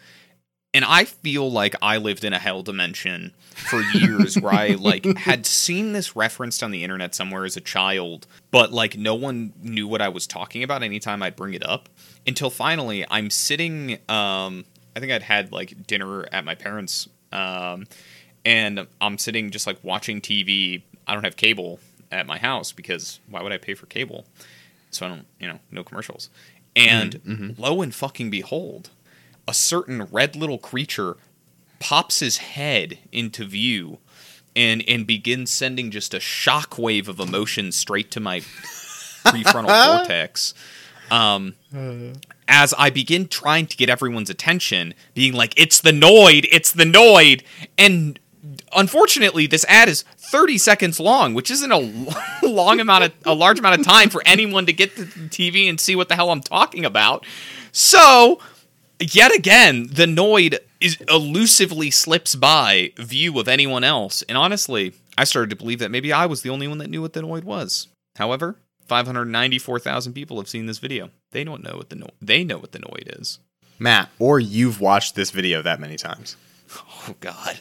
And 0.74 0.84
I 0.84 1.04
feel 1.04 1.50
like 1.50 1.76
I 1.80 1.98
lived 1.98 2.24
in 2.24 2.32
a 2.32 2.38
hell 2.38 2.64
dimension 2.64 3.32
for 3.54 3.80
years 3.80 4.36
where 4.36 4.52
I 4.52 4.68
like 4.78 5.04
had 5.16 5.46
seen 5.46 5.92
this 5.92 6.16
referenced 6.16 6.64
on 6.64 6.72
the 6.72 6.82
internet 6.82 7.14
somewhere 7.14 7.44
as 7.44 7.56
a 7.56 7.60
child, 7.60 8.26
but 8.50 8.72
like 8.72 8.98
no 8.98 9.14
one 9.14 9.52
knew 9.62 9.86
what 9.86 10.02
I 10.02 10.08
was 10.08 10.26
talking 10.26 10.64
about 10.64 10.82
anytime 10.82 11.22
I'd 11.22 11.36
bring 11.36 11.54
it 11.54 11.64
up. 11.64 11.88
Until 12.26 12.50
finally 12.50 13.06
I'm 13.08 13.30
sitting 13.30 13.98
um 14.08 14.64
I 14.96 15.00
think 15.00 15.12
I'd 15.12 15.22
had 15.22 15.52
like 15.52 15.86
dinner 15.86 16.26
at 16.32 16.44
my 16.44 16.56
parents' 16.56 17.08
um 17.30 17.86
and 18.44 18.86
I'm 19.00 19.16
sitting 19.16 19.50
just 19.50 19.66
like 19.66 19.78
watching 19.82 20.20
TV. 20.20 20.82
I 21.06 21.14
don't 21.14 21.24
have 21.24 21.36
cable 21.36 21.78
at 22.10 22.26
my 22.26 22.38
house 22.38 22.72
because 22.72 23.20
why 23.28 23.42
would 23.42 23.52
I 23.52 23.58
pay 23.58 23.74
for 23.74 23.86
cable? 23.86 24.24
So 24.90 25.06
I 25.06 25.08
don't, 25.08 25.26
you 25.38 25.48
know, 25.48 25.60
no 25.70 25.84
commercials. 25.84 26.30
And 26.76 27.54
lo 27.58 27.80
and 27.82 27.94
fucking 27.94 28.30
behold, 28.30 28.90
a 29.46 29.54
certain 29.54 30.04
red 30.04 30.36
little 30.36 30.58
creature 30.58 31.16
pops 31.80 32.20
his 32.20 32.38
head 32.38 32.98
into 33.12 33.44
view 33.44 33.98
and 34.56 34.84
and 34.88 35.06
begins 35.06 35.50
sending 35.50 35.90
just 35.90 36.14
a 36.14 36.18
shockwave 36.18 37.08
of 37.08 37.20
emotion 37.20 37.72
straight 37.72 38.10
to 38.12 38.20
my 38.20 38.40
prefrontal 38.40 39.96
cortex. 39.96 40.54
Um, 41.10 41.54
as 42.48 42.72
I 42.78 42.88
begin 42.90 43.28
trying 43.28 43.66
to 43.66 43.76
get 43.76 43.90
everyone's 43.90 44.30
attention, 44.30 44.94
being 45.12 45.34
like, 45.34 45.52
"It's 45.56 45.80
the 45.80 45.90
Noid! 45.90 46.46
It's 46.50 46.72
the 46.72 46.84
Noid!" 46.84 47.42
and 47.76 48.18
unfortunately, 48.74 49.46
this 49.46 49.64
ad 49.68 49.88
is 49.88 50.02
30 50.18 50.58
seconds 50.58 51.00
long, 51.00 51.34
which 51.34 51.50
isn't 51.50 51.70
a 51.70 52.08
long 52.42 52.80
amount 52.80 53.04
of 53.04 53.12
a 53.24 53.34
large 53.34 53.58
amount 53.58 53.78
of 53.80 53.86
time 53.86 54.08
for 54.10 54.22
anyone 54.26 54.66
to 54.66 54.72
get 54.72 54.96
to 54.96 55.04
the 55.04 55.28
TV 55.28 55.68
and 55.68 55.80
see 55.80 55.96
what 55.96 56.08
the 56.08 56.16
hell 56.16 56.30
I'm 56.30 56.40
talking 56.42 56.84
about. 56.84 57.26
So, 57.72 58.40
yet 59.12 59.34
again, 59.34 59.88
the 59.90 60.06
Noid 60.06 60.58
is 60.80 60.98
elusively 61.08 61.90
slips 61.90 62.34
by 62.34 62.92
view 62.96 63.38
of 63.40 63.48
anyone 63.48 63.82
else, 63.82 64.22
and 64.22 64.38
honestly, 64.38 64.94
I 65.18 65.24
started 65.24 65.50
to 65.50 65.56
believe 65.56 65.78
that 65.80 65.90
maybe 65.90 66.12
I 66.12 66.26
was 66.26 66.42
the 66.42 66.50
only 66.50 66.68
one 66.68 66.78
that 66.78 66.90
knew 66.90 67.02
what 67.02 67.12
the 67.12 67.22
Noid 67.22 67.44
was. 67.44 67.88
However, 68.16 68.56
594,000 68.86 70.12
people 70.12 70.36
have 70.36 70.48
seen 70.48 70.66
this 70.66 70.78
video. 70.78 71.10
They 71.32 71.44
don't 71.44 71.64
know 71.64 71.76
what 71.76 71.90
the 71.90 71.96
no- 71.96 72.10
they 72.20 72.44
know 72.44 72.58
what 72.58 72.72
the 72.72 72.78
Noid 72.80 73.18
is. 73.20 73.38
Matt, 73.78 74.10
or 74.18 74.38
you've 74.38 74.80
watched 74.80 75.14
this 75.14 75.30
video 75.30 75.62
that 75.62 75.80
many 75.80 75.96
times. 75.96 76.36
Oh 76.76 77.14
God. 77.20 77.58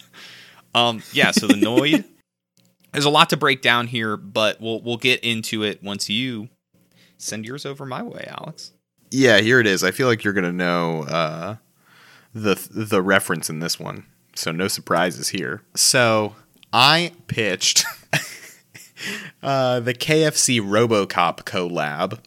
Um. 0.75 1.01
Yeah. 1.11 1.31
So 1.31 1.47
the 1.47 1.53
Noid. 1.53 2.05
There's 2.91 3.05
a 3.05 3.09
lot 3.09 3.31
to 3.31 3.37
break 3.37 3.61
down 3.63 3.87
here, 3.87 4.15
but 4.17 4.61
we'll 4.61 4.81
we'll 4.81 4.97
get 4.97 5.23
into 5.23 5.63
it 5.63 5.81
once 5.83 6.09
you 6.09 6.49
send 7.17 7.45
yours 7.45 7.65
over 7.65 7.85
my 7.85 8.03
way, 8.03 8.25
Alex. 8.27 8.71
Yeah, 9.13 9.41
here 9.41 9.59
it 9.59 9.67
is. 9.67 9.83
I 9.83 9.91
feel 9.91 10.07
like 10.07 10.23
you're 10.23 10.33
gonna 10.33 10.51
know 10.51 11.03
uh, 11.03 11.57
the 12.33 12.55
the 12.71 12.99
reference 12.99 13.47
in 13.47 13.59
this 13.59 13.79
one, 13.79 14.07
so 14.33 14.51
no 14.51 14.67
surprises 14.67 15.29
here. 15.29 15.61
So 15.75 16.35
I 16.73 17.11
pitched 17.27 17.85
uh, 19.43 19.81
the 19.81 19.93
KFC 19.93 20.59
RoboCop 20.59 21.43
collab. 21.43 22.17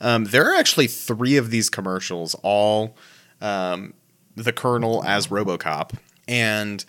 Um, 0.00 0.24
there 0.24 0.50
are 0.50 0.54
actually 0.56 0.88
three 0.88 1.36
of 1.36 1.50
these 1.50 1.70
commercials, 1.70 2.34
all 2.42 2.96
um, 3.40 3.94
the 4.34 4.52
Colonel 4.52 5.04
as 5.04 5.28
RoboCop, 5.28 5.92
and 6.26 6.84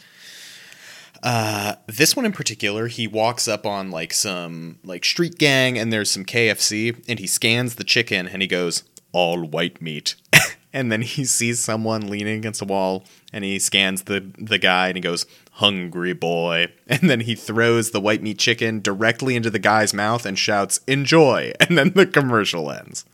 uh, 1.24 1.76
this 1.88 2.18
one 2.18 2.26
in 2.26 2.34
particular, 2.34 2.88
he 2.88 3.08
walks 3.08 3.48
up 3.48 3.66
on 3.66 3.90
like 3.90 4.14
some 4.14 4.78
like 4.84 5.06
street 5.06 5.38
gang, 5.38 5.78
and 5.80 5.92
there's 5.92 6.12
some 6.12 6.26
KFC, 6.26 7.02
and 7.08 7.18
he 7.18 7.28
scans 7.28 7.76
the 7.76 7.86
chicken, 7.86 8.28
and 8.28 8.42
he 8.42 8.48
goes 8.48 8.84
all 9.14 9.42
white 9.42 9.82
meat, 9.82 10.16
and 10.74 10.92
then 10.92 11.02
he 11.02 11.24
sees 11.24 11.62
someone 11.62 12.10
leaning 12.10 12.38
against 12.38 12.62
a 12.62 12.66
wall, 12.66 13.06
and 13.32 13.46
he 13.46 13.58
scans 13.58 14.04
the 14.04 14.32
the 14.38 14.58
guy, 14.58 14.90
and 14.90 14.98
he 14.98 15.02
goes 15.02 15.26
hungry 15.54 16.12
boy, 16.12 16.68
and 16.88 17.10
then 17.10 17.22
he 17.22 17.36
throws 17.36 17.92
the 17.92 18.02
white 18.02 18.22
meat 18.22 18.38
chicken 18.38 18.82
directly 18.82 19.38
into 19.38 19.50
the 19.50 19.60
guy's 19.60 19.94
mouth 19.94 20.26
and 20.26 20.38
shouts 20.38 20.82
enjoy, 20.88 21.54
and 21.62 21.78
then 21.78 21.94
the 21.94 22.06
commercial 22.06 22.70
ends. 22.70 23.06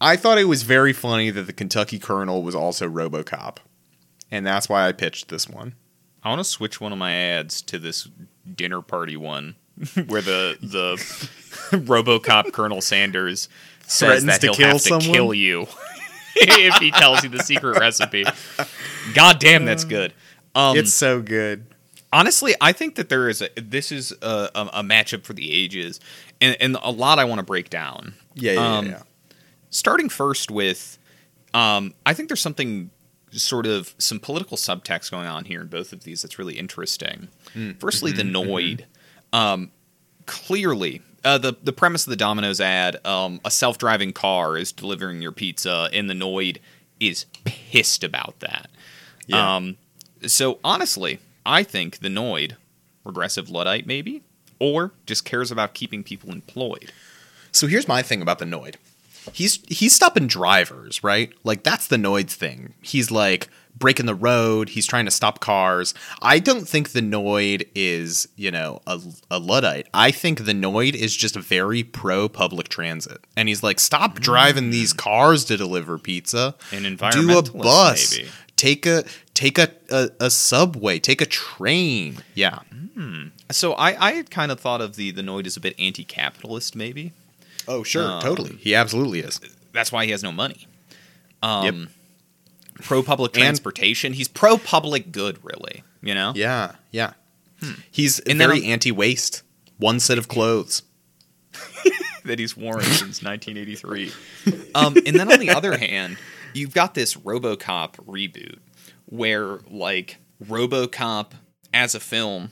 I 0.00 0.16
thought 0.16 0.38
it 0.38 0.44
was 0.44 0.62
very 0.62 0.92
funny 0.92 1.30
that 1.30 1.42
the 1.42 1.52
Kentucky 1.52 1.98
Colonel 1.98 2.44
was 2.44 2.54
also 2.54 2.88
RoboCop, 2.88 3.56
and 4.30 4.46
that's 4.46 4.68
why 4.68 4.86
I 4.86 4.92
pitched 4.92 5.28
this 5.28 5.48
one. 5.48 5.74
I 6.24 6.28
want 6.28 6.38
to 6.40 6.44
switch 6.44 6.80
one 6.80 6.92
of 6.92 6.98
my 6.98 7.12
ads 7.12 7.62
to 7.62 7.78
this 7.78 8.08
dinner 8.54 8.80
party 8.82 9.16
one, 9.16 9.56
where 10.06 10.22
the 10.22 10.56
the 10.60 10.96
RoboCop 11.76 12.52
Colonel 12.52 12.80
Sanders 12.80 13.48
says 13.86 14.22
Threatens 14.22 14.26
that 14.26 14.40
to 14.40 14.46
he'll 14.48 14.54
kill 14.54 14.66
have 14.68 14.80
someone? 14.80 15.00
to 15.02 15.12
kill 15.12 15.34
you 15.34 15.66
if 16.36 16.74
he 16.76 16.90
tells 16.90 17.22
you 17.22 17.28
the 17.28 17.42
secret 17.42 17.78
recipe. 17.78 18.24
God 19.14 19.38
damn, 19.38 19.64
that's 19.64 19.84
good. 19.84 20.12
Um, 20.54 20.76
It's 20.76 20.92
so 20.92 21.20
good. 21.22 21.66
honestly, 22.12 22.54
I 22.60 22.72
think 22.72 22.94
that 22.96 23.08
there 23.08 23.28
is 23.28 23.42
a 23.42 23.48
this 23.60 23.90
is 23.90 24.12
a, 24.22 24.50
a, 24.54 24.60
a 24.74 24.82
matchup 24.82 25.24
for 25.24 25.32
the 25.32 25.52
ages, 25.52 25.98
and, 26.40 26.56
and 26.60 26.76
a 26.82 26.90
lot 26.90 27.18
I 27.18 27.24
want 27.24 27.38
to 27.40 27.44
break 27.44 27.68
down. 27.70 28.14
Yeah, 28.34 28.52
yeah, 28.52 28.76
Um, 28.78 28.86
yeah. 28.86 29.02
starting 29.70 30.08
first 30.08 30.50
with 30.50 30.98
um, 31.54 31.92
I 32.06 32.14
think 32.14 32.28
there's 32.28 32.40
something 32.40 32.90
sort 33.32 33.66
of 33.66 33.94
some 33.98 34.20
political 34.20 34.56
subtext 34.56 35.10
going 35.10 35.26
on 35.26 35.44
here 35.46 35.60
in 35.60 35.68
both 35.68 35.92
of 35.92 36.04
these 36.04 36.22
that's 36.22 36.38
really 36.38 36.58
interesting. 36.58 37.28
Firstly, 37.78 38.12
the 38.12 38.22
Noid. 38.22 38.84
Um, 39.32 39.70
clearly, 40.26 41.02
uh, 41.24 41.38
the 41.38 41.56
the 41.62 41.72
premise 41.72 42.06
of 42.06 42.10
the 42.10 42.16
Domino's 42.16 42.60
ad: 42.60 43.04
um, 43.06 43.40
a 43.44 43.50
self 43.50 43.78
driving 43.78 44.12
car 44.12 44.56
is 44.56 44.72
delivering 44.72 45.22
your 45.22 45.32
pizza, 45.32 45.88
and 45.92 46.08
the 46.10 46.14
Noid 46.14 46.58
is 47.00 47.26
pissed 47.44 48.04
about 48.04 48.40
that. 48.40 48.70
Yeah. 49.26 49.56
Um, 49.56 49.76
so 50.26 50.58
honestly, 50.62 51.18
I 51.44 51.62
think 51.62 51.98
the 51.98 52.08
Noid, 52.08 52.56
regressive 53.04 53.50
luddite 53.50 53.86
maybe, 53.86 54.22
or 54.58 54.92
just 55.06 55.24
cares 55.24 55.50
about 55.50 55.74
keeping 55.74 56.04
people 56.04 56.30
employed. 56.30 56.92
So 57.50 57.66
here's 57.66 57.88
my 57.88 58.02
thing 58.02 58.22
about 58.22 58.38
the 58.38 58.44
Noid. 58.44 58.76
He's 59.32 59.60
he's 59.68 59.94
stopping 59.94 60.26
drivers, 60.26 61.02
right? 61.04 61.32
Like 61.44 61.62
that's 61.62 61.88
the 61.88 61.96
Noid's 61.96 62.34
thing. 62.34 62.74
He's 62.82 63.10
like 63.10 63.48
breaking 63.78 64.06
the 64.06 64.14
road. 64.14 64.70
He's 64.70 64.86
trying 64.86 65.06
to 65.06 65.10
stop 65.10 65.40
cars. 65.40 65.94
I 66.20 66.38
don't 66.38 66.68
think 66.68 66.90
the 66.90 67.00
Noid 67.00 67.68
is, 67.74 68.28
you 68.36 68.50
know, 68.50 68.80
a, 68.86 69.00
a 69.30 69.38
Luddite. 69.38 69.88
I 69.94 70.10
think 70.10 70.44
the 70.44 70.52
Noid 70.52 70.94
is 70.94 71.16
just 71.16 71.36
very 71.36 71.82
pro 71.82 72.28
public 72.28 72.68
transit. 72.68 73.24
And 73.36 73.48
he's 73.48 73.62
like, 73.62 73.80
stop 73.80 74.20
driving 74.20 74.64
mm. 74.64 74.72
these 74.72 74.92
cars 74.92 75.44
to 75.46 75.56
deliver 75.56 75.98
pizza. 75.98 76.54
An 76.70 76.96
Do 76.96 77.38
a 77.38 77.42
bus. 77.42 78.16
maybe. 78.16 78.28
Take 78.56 78.86
a 78.86 79.04
take 79.34 79.58
a, 79.58 79.72
a 79.90 80.10
a 80.20 80.30
subway. 80.30 81.00
Take 81.00 81.20
a 81.20 81.26
train. 81.26 82.18
Yeah. 82.34 82.60
Hmm. 82.94 83.28
So 83.50 83.72
I, 83.72 84.08
I 84.08 84.12
had 84.12 84.30
kind 84.30 84.52
of 84.52 84.60
thought 84.60 84.80
of 84.80 84.94
the 84.96 85.10
the 85.10 85.22
Noid 85.22 85.46
as 85.46 85.56
a 85.56 85.60
bit 85.60 85.74
anti-capitalist, 85.78 86.76
maybe. 86.76 87.12
Oh 87.68 87.82
sure, 87.82 88.04
Um, 88.08 88.22
totally. 88.22 88.56
He 88.56 88.74
absolutely 88.74 89.20
is. 89.20 89.40
That's 89.72 89.90
why 89.92 90.04
he 90.04 90.10
has 90.10 90.22
no 90.22 90.32
money. 90.32 90.66
Um, 91.42 91.64
Yep. 91.64 91.88
Pro 92.84 93.02
public 93.02 93.34
And- 93.36 93.42
transportation. 93.42 94.12
He's 94.14 94.28
pro 94.28 94.56
public 94.58 95.12
good, 95.12 95.38
really. 95.42 95.84
You 96.02 96.14
know. 96.14 96.32
Yeah, 96.34 96.72
yeah. 96.90 97.12
He's 97.92 98.18
And 98.20 98.38
very 98.38 98.64
anti-waste. 98.64 99.42
One 99.78 100.00
set 100.00 100.18
of 100.18 100.26
clothes. 100.28 100.82
that 102.24 102.38
he's 102.38 102.56
worn 102.56 102.82
since 102.82 103.22
1983. 103.22 104.12
Um, 104.74 104.96
and 105.06 105.16
then 105.18 105.30
on 105.30 105.38
the 105.38 105.50
other 105.50 105.76
hand, 105.78 106.16
you've 106.54 106.74
got 106.74 106.94
this 106.94 107.14
RoboCop 107.14 107.94
reboot 108.06 108.58
where 109.06 109.58
like 109.70 110.16
RoboCop 110.44 111.32
as 111.72 111.94
a 111.94 112.00
film 112.00 112.50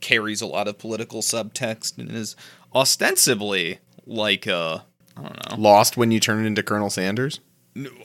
carries 0.00 0.40
a 0.42 0.46
lot 0.46 0.66
of 0.68 0.78
political 0.78 1.22
subtext 1.22 1.96
and 1.98 2.10
is 2.10 2.36
ostensibly 2.74 3.78
like 4.06 4.46
a 4.46 4.84
I 5.16 5.22
don't 5.22 5.50
know. 5.50 5.56
Lost 5.62 5.96
when 5.96 6.10
you 6.10 6.20
turn 6.20 6.44
into 6.46 6.62
Colonel 6.62 6.90
Sanders. 6.90 7.40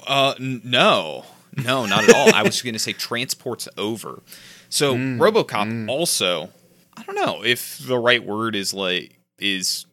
Uh, 0.06 0.34
no, 0.40 1.26
no, 1.56 1.86
not 1.86 2.04
at 2.08 2.16
all. 2.16 2.34
I 2.34 2.44
was 2.44 2.62
going 2.62 2.74
to 2.74 2.80
say 2.80 2.94
transports 2.94 3.68
over. 3.78 4.22
So 4.70 4.96
RoboCop 4.96 5.90
also, 5.90 6.50
I 6.96 7.04
don't 7.04 7.16
know 7.16 7.44
if 7.44 7.80
the 7.80 7.98
right 7.98 8.24
word 8.24 8.56
is 8.56 8.74
like 8.74 9.18
is 9.40 9.86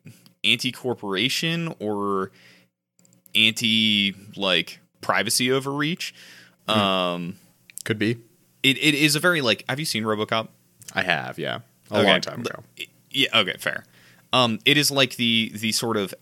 anti-corporation 0.42 1.74
or 1.78 2.30
anti 3.34 4.14
like 4.36 4.80
privacy 5.00 5.50
overreach. 5.52 6.14
Um, 6.68 7.36
Could 7.84 7.98
be. 7.98 8.12
it, 8.62 8.78
it 8.78 8.94
is 8.94 9.16
a 9.16 9.20
very 9.20 9.40
like. 9.40 9.64
Have 9.68 9.78
you 9.78 9.86
seen 9.86 10.04
RoboCop? 10.04 10.48
I 10.94 11.02
have, 11.02 11.38
yeah, 11.38 11.60
a 11.90 11.98
Okay. 11.98 12.10
long 12.10 12.20
time 12.20 12.40
ago. 12.40 12.62
Yeah. 13.10 13.28
Okay. 13.40 13.56
Fair. 13.58 13.84
Um, 14.34 14.58
it 14.64 14.76
is 14.76 14.90
like 14.90 15.16
the 15.16 15.52
the 15.54 15.72
sort 15.72 15.96
of, 15.96 16.12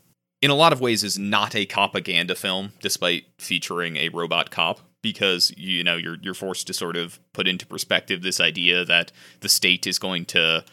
in 0.43 0.51
a 0.51 0.55
lot 0.55 0.73
of 0.73 0.81
ways, 0.81 1.03
is 1.03 1.19
not 1.19 1.55
a 1.55 1.65
propaganda 1.67 2.35
film, 2.35 2.73
despite 2.81 3.25
featuring 3.39 3.97
a 3.97 4.11
robot 4.11 4.51
cop, 4.51 4.81
because 5.01 5.53
you 5.57 5.83
know 5.83 5.97
you're 5.97 6.19
you're 6.21 6.35
forced 6.35 6.67
to 6.67 6.75
sort 6.75 6.97
of 6.97 7.19
put 7.33 7.49
into 7.49 7.67
perspective 7.67 8.23
this 8.23 8.39
idea 8.39 8.85
that 8.85 9.13
the 9.41 9.49
state 9.49 9.87
is 9.87 9.99
going 9.99 10.27
to 10.27 10.65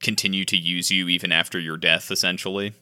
continue 0.00 0.44
to 0.44 0.56
use 0.56 0.90
you 0.90 1.08
even 1.08 1.32
after 1.32 1.58
your 1.58 1.78
death, 1.78 2.10
essentially. 2.10 2.74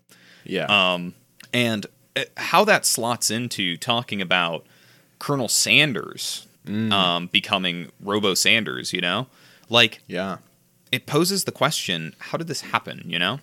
Yeah, 0.45 0.65
Um, 0.65 1.15
and 1.53 1.87
uh, 2.17 2.25
how 2.37 2.65
that 2.65 2.85
slots 2.85 3.31
into 3.31 3.77
talking 3.77 4.21
about 4.21 4.67
Colonel 5.21 5.49
Sanders 5.49 6.49
um, 6.93 7.27
becoming 7.29 7.91
Robo 8.01 8.35
Sanders, 8.35 8.93
you 8.93 9.01
know, 9.01 9.29
like 9.71 10.03
yeah. 10.07 10.39
it 10.93 11.07
poses 11.07 11.45
the 11.45 11.53
question 11.53 12.15
how 12.19 12.37
did 12.37 12.49
this 12.49 12.61
happen 12.61 13.03
you 13.07 13.19
know 13.19 13.39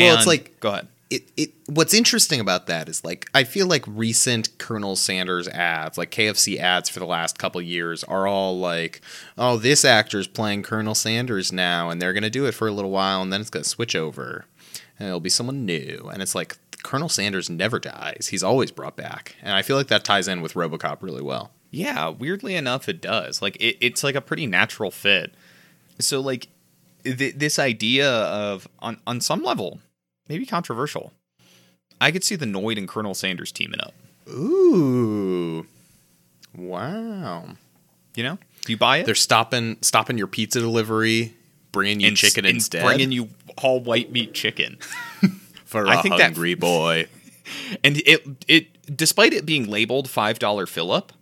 Well, 0.00 0.16
it's 0.16 0.26
like- 0.26 0.60
go 0.60 0.70
ahead. 0.72 0.88
It, 1.10 1.22
it 1.38 1.50
what's 1.64 1.94
interesting 1.94 2.38
about 2.38 2.66
that 2.66 2.86
is 2.86 3.02
like 3.02 3.30
I 3.34 3.44
feel 3.44 3.66
like 3.66 3.82
recent 3.86 4.58
Colonel 4.58 4.94
Sanders 4.94 5.48
ads, 5.48 5.96
like 5.96 6.10
KFC 6.10 6.58
ads 6.58 6.90
for 6.90 6.98
the 7.00 7.06
last 7.06 7.38
couple 7.38 7.62
years, 7.62 8.04
are 8.04 8.26
all 8.26 8.58
like, 8.58 9.00
"Oh, 9.38 9.56
this 9.56 9.86
actor's 9.86 10.26
playing 10.26 10.64
Colonel 10.64 10.94
Sanders 10.94 11.50
now, 11.50 11.88
and 11.88 12.00
they're 12.02 12.12
gonna 12.12 12.28
do 12.28 12.44
it 12.44 12.52
for 12.52 12.68
a 12.68 12.72
little 12.72 12.90
while, 12.90 13.22
and 13.22 13.32
then 13.32 13.40
it's 13.40 13.48
gonna 13.48 13.64
switch 13.64 13.96
over, 13.96 14.44
and 14.98 15.08
it'll 15.08 15.18
be 15.18 15.30
someone 15.30 15.64
new." 15.64 16.10
And 16.12 16.20
it's 16.20 16.34
like 16.34 16.58
Colonel 16.82 17.08
Sanders 17.08 17.48
never 17.48 17.78
dies; 17.78 18.28
he's 18.30 18.42
always 18.42 18.70
brought 18.70 18.96
back, 18.96 19.34
and 19.40 19.54
I 19.54 19.62
feel 19.62 19.78
like 19.78 19.88
that 19.88 20.04
ties 20.04 20.28
in 20.28 20.42
with 20.42 20.52
RoboCop 20.52 20.98
really 21.02 21.22
well. 21.22 21.52
yeah 21.70 22.10
weirdly 22.10 22.54
enough 22.54 22.86
it 22.86 23.00
does. 23.00 23.40
Like 23.40 23.56
it, 23.56 23.78
it's 23.80 24.04
like 24.04 24.14
a 24.14 24.20
pretty 24.20 24.46
natural 24.46 24.90
fit. 24.90 25.32
So 26.00 26.20
like 26.20 26.48
th- 27.04 27.36
this 27.36 27.58
idea 27.58 28.10
of 28.10 28.68
on, 28.80 28.98
on 29.06 29.22
some 29.22 29.42
level 29.42 29.80
maybe 30.28 30.44
controversial 30.46 31.12
i 32.00 32.10
could 32.10 32.24
see 32.24 32.36
the 32.36 32.46
noid 32.46 32.76
and 32.78 32.88
colonel 32.88 33.14
sanders 33.14 33.52
teaming 33.52 33.80
up 33.80 33.94
Ooh, 34.30 35.66
wow! 36.56 37.44
you 38.14 38.22
know 38.22 38.38
do 38.64 38.72
you 38.72 38.76
buy 38.76 38.98
it 38.98 39.06
They're 39.06 39.14
stopping 39.14 39.78
stopping 39.80 40.18
your 40.18 40.26
pizza 40.26 40.60
delivery, 40.60 41.34
bringing 41.72 42.00
you 42.00 42.08
And 42.08 42.14
s- 42.14 42.20
chicken 42.20 42.44
and 42.44 42.56
instead. 42.56 42.84
bringing 42.84 43.12
you 43.12 43.30
all 43.62 43.80
white 43.80 44.12
meat 44.12 44.34
chicken 44.34 44.76
for 45.64 45.86
I 45.86 45.98
a 45.98 46.02
think 46.02 46.16
that- 46.18 46.24
hungry 46.24 46.54
boy. 46.54 47.06
and 47.84 47.96
it 48.04 48.44
it 48.46 48.96
despite 48.96 49.32
it 49.32 49.46
being 49.46 49.70
labeled 49.70 50.10
five 50.10 50.38
dollar 50.38 50.66
fill 50.66 50.92
up 50.92 51.12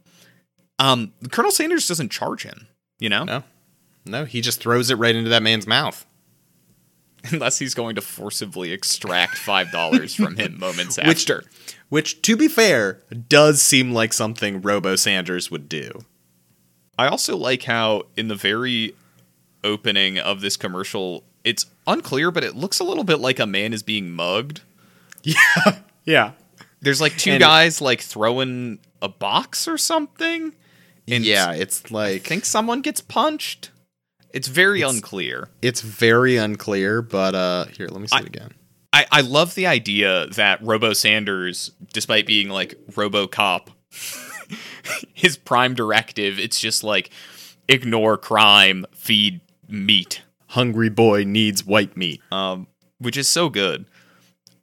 um 0.81 1.12
colonel 1.31 1.53
sanders 1.53 1.87
doesn't 1.87 2.11
charge 2.11 2.42
him 2.42 2.66
you 2.99 3.09
know 3.09 3.23
No, 3.25 3.42
no, 4.05 4.25
he 4.25 4.40
just 4.40 4.61
throws 4.61 4.90
it 4.90 4.97
right 4.97 5.14
into 5.14 5.31
that 5.31 5.42
man's 5.42 5.66
mouth. 5.66 6.05
unless 7.33 7.59
he's 7.59 7.75
going 7.75 7.95
to 7.97 8.01
forcibly 8.01 8.73
extract 8.73 9.37
five 9.37 9.71
dollars 9.71 10.15
from 10.15 10.37
him 10.37 10.59
moments 10.59 10.97
Which- 10.99 11.07
after. 11.31 11.45
Which, 11.89 12.21
to 12.23 12.37
be 12.37 12.49
fair, 12.49 13.03
does 13.29 13.62
seem 13.62 13.93
like 13.93 14.12
something 14.12 14.61
Robo 14.61 14.97
Sanders 14.97 15.53
would 15.53 15.69
do. 15.69 16.01
I 16.99 17.07
also 17.07 17.37
like 17.37 17.62
how 17.62 18.05
in 18.17 18.27
the 18.27 18.35
very 18.35 18.95
opening 19.62 20.19
of 20.19 20.41
this 20.41 20.57
commercial, 20.57 21.23
it's 21.45 21.67
unclear, 21.87 22.33
but 22.33 22.43
it 22.43 22.57
looks 22.57 22.81
a 22.81 22.85
little 22.85 23.05
bit 23.05 23.21
like 23.21 23.39
a 23.39 23.47
man 23.47 23.73
is 23.73 23.83
being 23.83 24.11
mugged. 24.11 24.62
Yeah, 25.23 25.79
yeah, 26.05 26.31
There's 26.81 27.01
like 27.01 27.17
two 27.19 27.33
And- 27.33 27.41
guys 27.41 27.81
like 27.81 28.01
throwing 28.01 28.79
a 29.03 29.09
box 29.09 29.67
or 29.69 29.77
something. 29.79 30.53
And 31.09 31.25
yeah. 31.25 31.53
It's 31.53 31.91
like 31.91 32.09
I 32.09 32.12
like 32.15 32.23
think 32.23 32.45
someone 32.45 32.81
gets 32.81 33.01
punched. 33.01 33.71
It's 34.37 34.49
very 34.49 34.81
It's- 34.81 34.94
unclear. 34.94 35.49
it's 35.62 35.81
very 35.81 36.37
unclear. 36.37 37.01
But 37.03 37.35
uh, 37.35 37.64
here, 37.77 37.88
let 37.88 38.01
me 38.01 38.07
see 38.07 38.16
I- 38.16 38.20
it 38.20 38.27
again. 38.27 38.51
I, 38.92 39.07
I 39.11 39.20
love 39.22 39.55
the 39.55 39.66
idea 39.66 40.27
that 40.37 40.62
Robo 40.62 40.92
Sanders, 40.94 41.70
despite 41.92 42.27
being 42.27 42.49
like 42.49 42.75
Robo 42.96 43.27
Cop, 43.27 43.70
his 45.14 45.37
prime 45.37 45.75
directive, 45.75 46.38
it's 46.38 46.59
just 46.61 46.83
like 46.85 47.11
ignore 47.68 48.16
crime, 48.16 48.87
feed 48.94 49.40
meat, 49.68 50.22
Hungry 50.49 50.88
boy 50.88 51.25
needs 51.25 51.64
white 51.66 51.96
meat. 51.96 52.20
um, 52.31 52.68
which 52.99 53.16
is 53.16 53.29
so 53.29 53.49
good. 53.51 53.87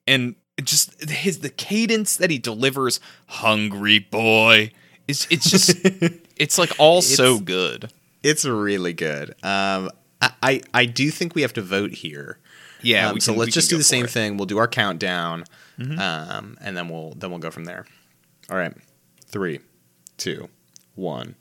And 0.07 0.35
just 0.63 1.09
his 1.09 1.39
the 1.39 1.49
cadence 1.49 2.17
that 2.17 2.29
he 2.31 2.37
delivers, 2.39 2.99
hungry 3.27 3.99
boy, 3.99 4.71
is 5.07 5.27
it's 5.29 5.49
just 5.49 5.75
it's 6.37 6.57
like 6.57 6.71
all 6.79 7.01
so 7.01 7.39
good. 7.39 7.91
It's 8.23 8.45
really 8.45 8.93
good. 8.93 9.31
Um, 9.43 9.89
I, 10.21 10.31
I 10.41 10.61
I 10.73 10.85
do 10.85 11.11
think 11.11 11.35
we 11.35 11.41
have 11.43 11.53
to 11.53 11.61
vote 11.61 11.91
here. 11.91 12.39
Yeah, 12.81 13.09
Um, 13.09 13.19
so 13.19 13.31
can- 13.31 13.39
we 13.39 13.45
let's 13.45 13.53
just 13.53 13.69
do 13.69 13.77
the 13.77 13.83
same 13.83 14.03
it. 14.05 14.07
Mm-hmm. 14.07 14.13
thing. 14.13 14.37
We'll 14.37 14.45
do 14.45 14.57
our 14.57 14.67
countdown, 14.67 15.45
um, 15.79 16.57
and 16.61 16.75
then 16.75 16.89
we'll 16.89 17.13
then 17.15 17.29
we'll 17.29 17.39
go 17.39 17.51
from 17.51 17.65
there. 17.65 17.85
All 18.49 18.57
right, 18.57 18.73
three, 19.25 19.59
two, 20.17 20.49
one. 20.95 21.35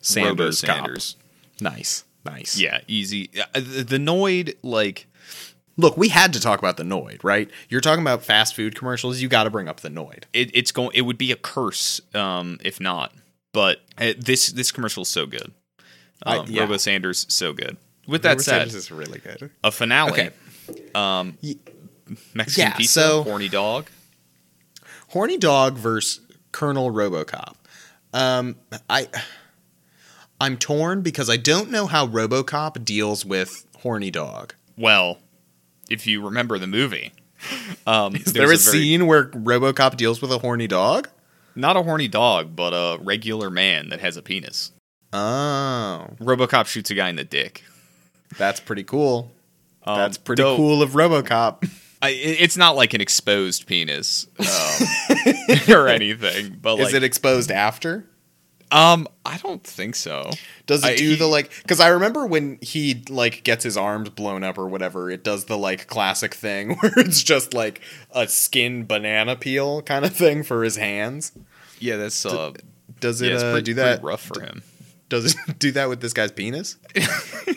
Sanders. 0.00 0.60
Sanders. 0.60 1.16
Nice, 1.60 2.04
nice. 2.24 2.58
Yeah, 2.58 2.80
easy. 2.86 3.30
Uh, 3.38 3.60
The, 3.60 3.82
the 3.82 3.98
Noid, 3.98 4.54
like 4.62 5.06
Look, 5.78 5.96
we 5.98 6.08
had 6.08 6.32
to 6.32 6.40
talk 6.40 6.58
about 6.58 6.76
the 6.78 6.84
Noid, 6.84 7.22
right? 7.24 7.50
You're 7.68 7.80
talking 7.82 8.02
about 8.02 8.22
fast 8.22 8.54
food 8.54 8.74
commercials. 8.74 9.20
You 9.20 9.28
got 9.28 9.44
to 9.44 9.50
bring 9.50 9.68
up 9.68 9.80
the 9.80 9.88
Noid. 9.90 10.24
it, 10.32 10.50
it's 10.54 10.72
going. 10.72 10.90
It 10.94 11.02
would 11.02 11.18
be 11.18 11.32
a 11.32 11.36
curse 11.36 12.00
um, 12.14 12.58
if 12.62 12.80
not. 12.80 13.12
But 13.52 13.78
uh, 13.98 14.12
this 14.18 14.48
this 14.48 14.70
commercial 14.72 15.02
is 15.02 15.08
so 15.08 15.26
good. 15.26 15.52
I- 16.22 16.38
Um, 16.38 16.46
yeah. 16.48 16.62
Robo 16.62 16.76
Sanders 16.76 17.26
so 17.28 17.52
good. 17.52 17.76
With 18.06 18.22
that 18.22 18.30
Robo 18.30 18.42
said, 18.42 18.52
Sanders 18.58 18.74
is 18.74 18.90
really 18.90 19.18
good. 19.18 19.50
a 19.64 19.70
finale. 19.72 20.12
Okay. 20.12 20.30
Um, 20.94 21.36
Ye- 21.40 21.58
Mexican 22.34 22.70
Yeah, 22.70 22.76
pizza, 22.76 23.00
so- 23.00 23.22
horny 23.24 23.48
dog. 23.48 23.86
Horny 25.08 25.38
Dog 25.38 25.76
versus 25.76 26.20
Colonel 26.52 26.90
RoboCop. 26.90 27.54
Um, 28.12 28.56
I 28.90 29.08
I'm 30.40 30.56
torn 30.58 31.02
because 31.02 31.30
I 31.30 31.36
don't 31.36 31.70
know 31.70 31.86
how 31.86 32.06
RoboCop 32.06 32.84
deals 32.84 33.24
with 33.24 33.66
Horny 33.78 34.10
Dog. 34.10 34.54
Well, 34.76 35.18
if 35.88 36.06
you 36.06 36.22
remember 36.24 36.58
the 36.58 36.66
movie, 36.66 37.12
um, 37.86 38.16
Is 38.16 38.32
there 38.32 38.44
a, 38.44 38.46
there's 38.48 38.64
very- 38.64 38.78
scene 38.78 39.06
where 39.06 39.26
RoboCop 39.28 39.96
deals 39.96 40.20
with 40.20 40.32
a 40.32 40.38
horny 40.38 40.66
dog? 40.66 41.08
not 41.58 41.74
a 41.76 41.82
horny 41.82 42.06
dog, 42.08 42.54
but 42.54 42.72
a 42.74 42.98
regular 43.02 43.48
man 43.48 43.88
that 43.88 44.00
has 44.00 44.16
a 44.18 44.22
penis. 44.22 44.72
Oh, 45.12 46.08
RoboCop 46.20 46.66
shoots 46.66 46.90
a 46.90 46.94
guy 46.94 47.08
in 47.08 47.16
the 47.16 47.24
dick. 47.24 47.64
that's 48.38 48.60
pretty 48.60 48.84
cool. 48.84 49.30
Um, 49.84 49.98
that's 49.98 50.18
pretty 50.18 50.42
though 50.42 50.56
cool 50.56 50.82
of 50.82 50.90
RoboCop. 50.90 51.68
I, 52.02 52.10
it's 52.10 52.56
not 52.56 52.76
like 52.76 52.92
an 52.92 53.00
exposed 53.00 53.66
penis. 53.66 54.26
Um, 54.38 54.86
or 55.74 55.88
anything. 55.88 56.58
But 56.60 56.78
Is 56.78 56.86
like, 56.86 56.94
it 56.94 57.02
exposed 57.04 57.50
after? 57.50 58.04
um, 58.72 59.06
I 59.24 59.38
don't 59.38 59.62
think 59.64 59.94
so. 59.94 60.30
Does 60.66 60.84
it 60.84 60.88
I- 60.88 60.96
do 60.96 61.10
he- 61.10 61.14
the 61.16 61.26
like? 61.26 61.50
Because 61.62 61.80
I 61.80 61.88
remember 61.88 62.26
when 62.26 62.58
he 62.60 63.02
like 63.08 63.44
gets 63.44 63.62
his 63.64 63.76
arms 63.76 64.10
blown 64.10 64.42
up 64.44 64.58
or 64.58 64.66
whatever, 64.68 65.08
it 65.10 65.22
does 65.24 65.44
the 65.46 65.56
like 65.56 65.86
classic 65.86 66.34
thing 66.34 66.76
where 66.80 66.92
it's 66.98 67.22
just 67.22 67.54
like 67.54 67.80
a 68.10 68.26
skin 68.28 68.84
banana 68.84 69.36
peel 69.36 69.80
kind 69.82 70.04
of 70.04 70.14
thing 70.14 70.42
for 70.42 70.64
his 70.64 70.76
hands. 70.76 71.32
Yeah, 71.78 71.96
that's 71.96 72.26
uh, 72.26 72.52
Does 73.00 73.22
yeah, 73.22 73.28
it 73.30 73.32
it's 73.34 73.42
uh, 73.44 73.52
pretty, 73.52 73.64
do 73.64 73.74
that? 73.74 74.02
rough 74.02 74.22
for 74.22 74.40
him. 74.40 74.62
Does 75.08 75.34
it 75.34 75.36
do 75.58 75.72
that 75.72 75.88
with 75.88 76.00
this 76.00 76.12
guy's 76.12 76.32
penis? 76.32 76.76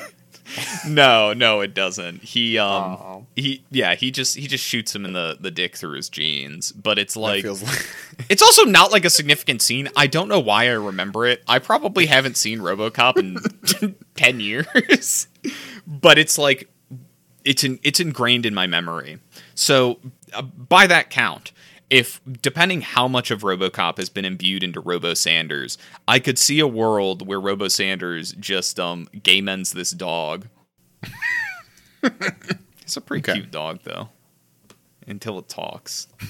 No, 0.88 1.34
no, 1.34 1.62
it 1.62 1.74
doesn't. 1.74 2.24
He 2.24 2.58
um 2.58 2.68
Aw. 2.72 3.22
he 3.36 3.64
yeah, 3.70 3.96
he 3.96 4.12
just 4.12 4.36
he 4.36 4.48
just 4.48 4.64
shoots 4.64 4.96
him 4.96 5.06
in 5.06 5.14
the 5.14 5.38
the 5.40 5.52
dick 5.52 5.76
through 5.76 5.96
his 5.96 6.10
jeans. 6.10 6.72
But 6.72 6.98
it's 6.98 7.16
like 7.16 7.44
feels 7.44 7.62
like 7.62 7.86
it's 8.30 8.42
also 8.42 8.64
not 8.66 8.92
like 8.92 9.06
a 9.06 9.10
significant 9.10 9.62
scene. 9.62 9.90
I 9.96 10.08
don't 10.08 10.28
know 10.28 10.40
why 10.40 10.66
I 10.66 10.72
remember 10.72 11.26
it. 11.28 11.44
I 11.48 11.60
probably 11.60 12.08
haven't 12.08 12.38
seen 12.38 12.60
RoboCop 12.60 13.18
in 13.18 13.96
10 14.16 14.40
years. 14.40 15.28
But 15.86 16.18
it's 16.18 16.38
like 16.38 16.70
it's 17.44 17.64
in, 17.64 17.80
it's 17.84 18.00
ingrained 18.00 18.46
in 18.46 18.54
my 18.54 18.68
memory. 18.68 19.20
So 19.56 20.00
uh, 20.34 20.42
by 20.42 20.88
that 20.88 21.10
count, 21.10 21.52
if 21.90 22.22
depending 22.42 22.82
how 22.82 23.08
much 23.08 23.32
of 23.32 23.42
RoboCop 23.42 23.98
has 23.98 24.10
been 24.10 24.26
imbued 24.26 24.64
into 24.64 24.80
Robo 24.80 25.14
Sanders, 25.14 25.78
I 26.08 26.20
could 26.20 26.38
see 26.38 26.60
a 26.60 26.68
world 26.68 27.26
where 27.28 27.40
Robo 27.40 27.68
Sanders 27.68 28.34
just 28.34 28.80
um 28.80 29.08
gay 29.24 29.42
men's 29.42 29.72
this 29.72 29.92
dog. 29.92 30.48
it's 32.04 32.98
a 32.98 33.02
pretty 33.02 33.30
Okay. 33.30 33.40
cute 33.40 33.52
dog 33.52 33.80
though. 33.84 34.10
Until 35.08 35.40
it 35.40 35.50
talks. 35.50 36.08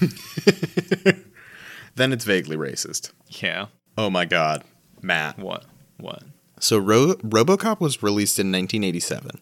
then 1.94 2.12
it's 2.12 2.24
vaguely 2.24 2.56
racist. 2.56 3.12
Yeah. 3.28 3.66
Oh 3.98 4.08
my 4.10 4.24
god, 4.24 4.64
Matt. 5.02 5.38
What? 5.38 5.64
What? 5.98 6.22
So 6.60 6.78
Ro- 6.78 7.14
RoboCop 7.16 7.80
was 7.80 8.02
released 8.02 8.38
in 8.38 8.46
1987. 8.52 9.40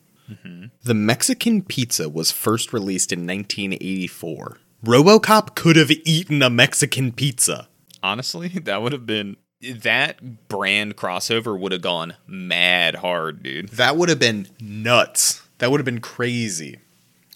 The 0.85 0.93
Mexican 0.95 1.63
Pizza 1.63 2.09
was 2.09 2.31
first 2.31 2.73
released 2.75 3.13
in 3.13 3.21
1984. 3.27 4.59
RoboCop 4.85 5.55
could 5.55 5.77
have 5.77 5.91
eaten 5.91 6.43
a 6.43 6.51
Mexican 6.51 7.13
pizza. 7.13 7.69
Honestly, 8.03 8.49
that 8.65 8.83
would 8.83 8.93
have 8.93 9.07
been 9.07 9.37
that 9.61 10.49
brand 10.49 10.97
crossover 10.97 11.59
would 11.59 11.73
have 11.73 11.83
gone 11.83 12.15
mad 12.27 12.97
hard, 12.97 13.43
dude. 13.43 13.71
That 13.71 13.97
would 13.97 14.09
have 14.09 14.21
been 14.21 14.47
nuts. 14.61 15.43
That 15.59 15.71
would 15.71 15.81
have 15.81 15.85
been 15.85 16.01
crazy. 16.01 16.79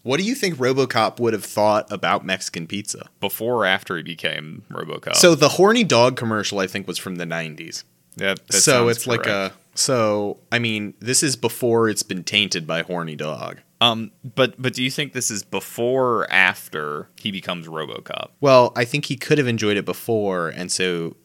What 0.05 0.19
do 0.19 0.25
you 0.25 0.35
think 0.35 0.57
RoboCop 0.57 1.21
would 1.21 1.33
have 1.33 1.45
thought 1.45 1.91
about 1.91 2.25
Mexican 2.25 2.67
pizza? 2.67 3.09
Before 3.21 3.63
or 3.63 3.67
after 3.67 3.97
he 3.97 4.03
became 4.03 4.65
RoboCop. 4.71 5.15
So 5.15 5.35
the 5.35 5.51
horny 5.51 5.85
dog 5.85 6.17
commercial 6.17 6.59
I 6.59 6.67
think 6.67 6.87
was 6.89 6.99
from 6.99 7.17
the 7.17 7.25
90s. 7.25 7.85
that, 8.17 8.47
that 8.49 8.53
so 8.53 8.89
it's 8.89 9.07
like 9.07 9.23
correct. 9.23 9.55
a 9.55 9.59
so 9.75 10.39
I 10.51 10.59
mean, 10.59 10.95
this 11.01 11.23
is 11.23 11.37
before 11.37 11.89
it's 11.89 12.03
been 12.03 12.25
tainted 12.25 12.67
by 12.67 12.83
horny 12.83 13.17
dog. 13.17 13.61
Um. 13.83 14.13
But 14.25 14.61
but 14.61 14.75
do 14.75 14.83
you 14.83 14.91
think 14.91 15.13
this 15.13 15.31
is 15.31 15.43
before 15.43 16.21
or 16.21 16.33
after 16.33 17.09
he 17.21 17.31
becomes 17.31 17.67
RoboCop? 17.67 18.31
Well, 18.41 18.73
I 18.77 18.85
think 18.85 19.07
he 19.07 19.17
could 19.17 19.39
have 19.39 19.47
enjoyed 19.47 19.77
it 19.77 19.85
before, 19.85 20.49
and 20.49 20.71
so 20.71 21.17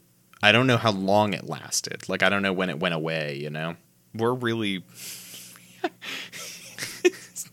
I 0.42 0.52
don't 0.52 0.68
know 0.68 0.78
how 0.78 0.92
long 0.92 1.34
it 1.34 1.48
lasted. 1.48 2.08
Like 2.10 2.24
I 2.24 2.30
don't 2.30 2.42
know 2.42 2.54
when 2.54 2.70
it 2.70 2.80
went 2.80 2.96
away. 2.96 3.36
You 3.38 3.50
know. 3.50 3.76
We're 4.14 4.34
really 4.34 4.84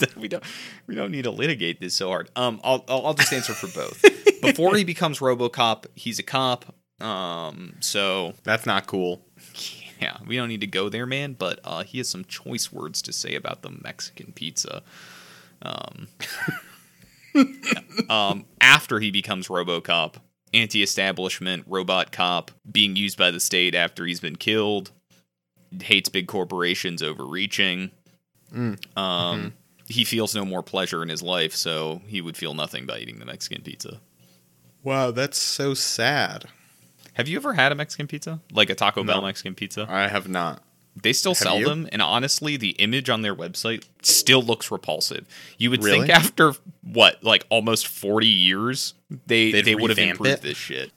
we 0.16 0.28
don't 0.28 0.42
we 0.86 0.94
don't 0.94 1.10
need 1.10 1.24
to 1.24 1.30
litigate 1.30 1.80
this 1.80 1.94
so 1.94 2.08
hard. 2.08 2.30
Um, 2.36 2.60
I'll 2.64 2.84
I'll, 2.88 3.06
I'll 3.06 3.14
just 3.14 3.32
answer 3.32 3.54
for 3.54 3.68
both. 3.68 4.02
Before 4.42 4.76
he 4.76 4.84
becomes 4.84 5.20
RoboCop, 5.20 5.86
he's 5.94 6.18
a 6.18 6.22
cop. 6.22 6.74
Um, 7.00 7.74
so 7.80 8.34
That's 8.44 8.66
not 8.66 8.86
cool. 8.86 9.24
yeah, 10.00 10.18
we 10.26 10.36
don't 10.36 10.48
need 10.48 10.60
to 10.60 10.66
go 10.66 10.88
there, 10.88 11.06
man. 11.06 11.34
But 11.34 11.60
uh, 11.64 11.84
he 11.84 11.98
has 11.98 12.08
some 12.08 12.24
choice 12.24 12.72
words 12.72 13.02
to 13.02 13.12
say 13.12 13.34
about 13.34 13.62
the 13.62 13.70
Mexican 13.70 14.32
pizza. 14.32 14.82
Um, 15.62 16.08
um, 18.08 18.44
after 18.60 19.00
he 19.00 19.10
becomes 19.10 19.48
RoboCop, 19.48 20.16
anti-establishment 20.52 21.64
robot 21.66 22.12
cop, 22.12 22.50
being 22.70 22.96
used 22.96 23.18
by 23.18 23.30
the 23.30 23.40
state 23.40 23.74
after 23.74 24.04
he's 24.06 24.20
been 24.20 24.36
killed, 24.36 24.90
hates 25.82 26.08
big 26.08 26.28
corporations, 26.28 27.02
overreaching. 27.02 27.90
Mm. 28.54 28.78
Um, 28.96 29.54
he 29.88 30.04
feels 30.04 30.34
no 30.34 30.44
more 30.44 30.62
pleasure 30.62 31.02
in 31.02 31.08
his 31.08 31.22
life, 31.22 31.54
so 31.54 32.02
he 32.06 32.20
would 32.20 32.36
feel 32.36 32.54
nothing 32.54 32.86
by 32.86 32.98
eating 32.98 33.18
the 33.18 33.26
Mexican 33.26 33.62
pizza. 33.62 34.00
Wow, 34.82 35.10
that's 35.10 35.38
so 35.38 35.74
sad. 35.74 36.46
Have 37.14 37.28
you 37.28 37.36
ever 37.36 37.54
had 37.54 37.72
a 37.72 37.74
Mexican 37.74 38.06
pizza, 38.06 38.40
like 38.52 38.70
a 38.70 38.74
Taco 38.74 39.02
Bell 39.04 39.20
No. 39.20 39.26
Mexican 39.26 39.54
pizza? 39.54 39.86
I 39.88 40.08
have 40.08 40.28
not. 40.28 40.62
They 41.00 41.12
still 41.12 41.32
Have 41.32 41.38
sell 41.38 41.58
you? 41.58 41.64
them, 41.64 41.88
and 41.90 42.00
honestly, 42.00 42.56
the 42.56 42.70
image 42.70 43.10
on 43.10 43.22
their 43.22 43.34
website 43.34 43.84
still 44.02 44.42
looks 44.42 44.70
repulsive. 44.70 45.26
You 45.58 45.70
would 45.70 45.82
Really? 45.82 46.06
think 46.06 46.10
after 46.10 46.52
what, 46.82 47.22
like 47.24 47.44
almost 47.50 47.88
forty 47.88 48.28
years, 48.28 48.94
they 49.26 49.50
They'd 49.50 49.64
they 49.64 49.74
would 49.74 49.90
have 49.90 49.98
improved 49.98 50.30
it? 50.38 50.42
this 50.42 50.56
shit. 50.56 50.92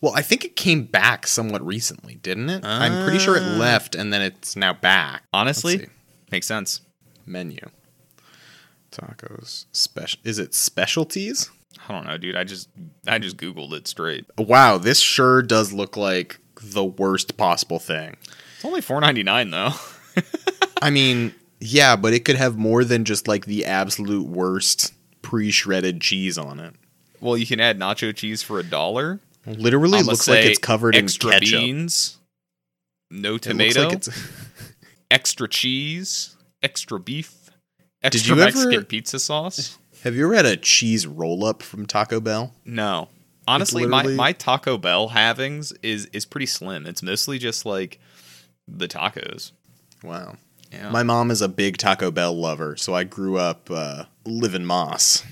Well, 0.00 0.12
I 0.14 0.22
think 0.22 0.44
it 0.44 0.54
came 0.56 0.84
back 0.84 1.26
somewhat 1.26 1.64
recently, 1.64 2.16
didn't 2.16 2.50
it? 2.50 2.64
I'm 2.64 3.04
pretty 3.04 3.18
sure 3.18 3.36
it 3.36 3.42
Uh. 3.42 3.56
left 3.56 3.94
and 3.96 4.12
then 4.12 4.22
it's 4.22 4.54
now 4.56 4.72
back. 4.74 5.24
Honestly, 5.32 5.88
makes 6.30 6.46
sense. 6.46 6.80
Menu. 7.26 7.60
Tacos 8.90 9.66
special. 9.72 10.20
Is 10.24 10.38
it 10.38 10.54
specialties? 10.54 11.50
I 11.88 11.92
don't 11.92 12.06
know, 12.06 12.16
dude. 12.18 12.36
I 12.36 12.44
just 12.44 12.68
I 13.06 13.18
just 13.18 13.36
googled 13.36 13.72
it 13.72 13.88
straight. 13.88 14.24
Wow, 14.38 14.78
this 14.78 15.00
sure 15.00 15.42
does 15.42 15.72
look 15.72 15.96
like 15.96 16.38
the 16.62 16.84
worst 16.84 17.36
possible 17.36 17.78
thing. 17.78 18.16
It's 18.56 18.64
only 18.64 18.80
four 18.80 19.00
ninety 19.00 19.22
nine 19.22 19.50
though. 19.50 19.70
I 20.82 20.90
mean, 20.90 21.34
yeah, 21.60 21.96
but 21.96 22.12
it 22.12 22.24
could 22.24 22.36
have 22.36 22.56
more 22.56 22.84
than 22.84 23.04
just 23.04 23.26
like 23.28 23.46
the 23.46 23.64
absolute 23.66 24.26
worst 24.28 24.92
pre-shredded 25.22 26.00
cheese 26.00 26.36
on 26.38 26.60
it. 26.60 26.74
well, 27.20 27.36
you 27.36 27.46
can 27.46 27.60
add 27.60 27.78
nacho 27.78 28.14
cheese 28.14 28.42
for 28.42 28.58
a 28.58 28.62
dollar. 28.64 29.20
Literally 29.46 29.98
I'ma 29.98 30.10
looks 30.12 30.28
like 30.28 30.44
it's 30.44 30.58
covered 30.58 30.94
in 30.94 31.04
extra 31.04 31.32
ketchup. 31.32 31.60
beans, 31.60 32.18
no 33.10 33.34
It 33.36 33.42
tomato, 33.42 33.84
like 33.88 33.92
it's- 33.98 34.30
extra 35.10 35.48
cheese, 35.48 36.36
extra 36.62 36.98
beef, 37.00 37.32
Did 38.02 38.14
extra 38.14 38.36
you 38.36 38.42
ever- 38.42 38.56
Mexican 38.58 38.84
pizza 38.84 39.18
sauce. 39.18 39.78
Have 40.02 40.14
you 40.14 40.24
ever 40.26 40.34
had 40.34 40.46
a 40.46 40.56
cheese 40.56 41.06
roll-up 41.06 41.62
from 41.62 41.86
Taco 41.86 42.20
Bell? 42.20 42.52
No. 42.64 43.08
Honestly, 43.46 43.86
my, 43.86 44.04
my 44.04 44.32
Taco 44.32 44.78
Bell 44.78 45.08
havings 45.08 45.72
is 45.82 46.06
is 46.06 46.24
pretty 46.24 46.46
slim. 46.46 46.86
It's 46.86 47.02
mostly 47.02 47.38
just 47.38 47.66
like 47.66 47.98
the 48.68 48.86
tacos. 48.86 49.52
Wow. 50.02 50.36
Yeah. 50.70 50.90
My 50.90 51.02
mom 51.02 51.30
is 51.30 51.42
a 51.42 51.48
big 51.48 51.76
Taco 51.76 52.10
Bell 52.10 52.32
lover, 52.34 52.76
so 52.76 52.94
I 52.94 53.04
grew 53.04 53.38
up 53.38 53.68
uh, 53.70 54.04
living 54.24 54.64
Moss. 54.64 55.24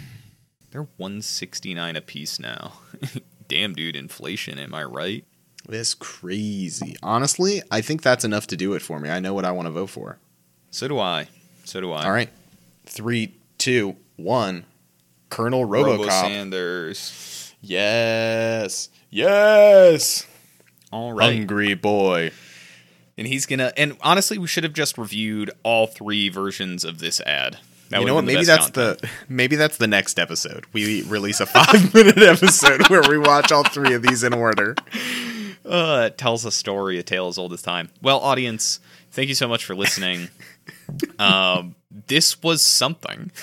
They're 0.70 0.88
169 0.98 1.96
a 1.96 2.00
piece 2.00 2.38
now. 2.38 2.74
Damn 3.48 3.74
dude, 3.74 3.96
inflation, 3.96 4.58
am 4.58 4.74
I 4.74 4.84
right? 4.84 5.24
That's 5.68 5.94
crazy. 5.94 6.96
Honestly, 7.02 7.62
I 7.70 7.80
think 7.80 8.02
that's 8.02 8.24
enough 8.24 8.46
to 8.48 8.56
do 8.56 8.74
it 8.74 8.82
for 8.82 9.00
me. 9.00 9.08
I 9.08 9.20
know 9.20 9.34
what 9.34 9.44
I 9.44 9.52
want 9.52 9.66
to 9.66 9.72
vote 9.72 9.90
for. 9.90 10.18
So 10.70 10.88
do 10.88 10.98
I. 10.98 11.28
So 11.64 11.80
do 11.80 11.92
I. 11.92 12.04
All 12.04 12.12
right. 12.12 12.30
Three, 12.86 13.34
two, 13.58 13.96
one. 14.22 14.64
Colonel 15.28 15.64
Robo 15.64 16.04
Robocop. 16.04 16.20
Sanders. 16.22 17.54
yes. 17.60 18.88
Yes. 19.10 20.26
All 20.92 21.12
right. 21.12 21.36
Hungry 21.36 21.74
boy. 21.74 22.30
and 23.18 23.26
he's 23.26 23.46
gonna 23.46 23.72
and 23.76 23.96
honestly 24.02 24.38
we 24.38 24.46
should 24.46 24.64
have 24.64 24.72
just 24.72 24.98
reviewed 24.98 25.50
all 25.62 25.86
three 25.86 26.28
versions 26.28 26.84
of 26.84 26.98
this 26.98 27.20
ad. 27.20 27.58
That 27.90 28.00
you 28.00 28.06
know 28.06 28.14
what? 28.14 28.24
Maybe 28.24 28.44
that's 28.44 28.70
content. 28.70 29.00
the 29.02 29.10
maybe 29.28 29.56
that's 29.56 29.76
the 29.76 29.88
next 29.88 30.18
episode. 30.18 30.64
We 30.72 31.02
release 31.02 31.40
a 31.40 31.46
five 31.46 31.92
minute 31.92 32.18
episode 32.22 32.88
where 32.88 33.02
we 33.08 33.18
watch 33.18 33.50
all 33.52 33.64
three 33.64 33.94
of 33.94 34.02
these 34.02 34.22
in 34.22 34.32
order. 34.32 34.76
Uh, 35.70 36.04
it 36.06 36.18
tells 36.18 36.44
a 36.44 36.50
story, 36.50 36.98
a 36.98 37.02
tale 37.02 37.28
as 37.28 37.38
old 37.38 37.52
as 37.52 37.62
time. 37.62 37.90
Well, 38.02 38.18
audience, 38.20 38.80
thank 39.10 39.28
you 39.28 39.34
so 39.34 39.46
much 39.48 39.64
for 39.64 39.74
listening. 39.76 40.28
um, 41.18 41.74
this 42.06 42.42
was 42.42 42.62
something. 42.62 43.30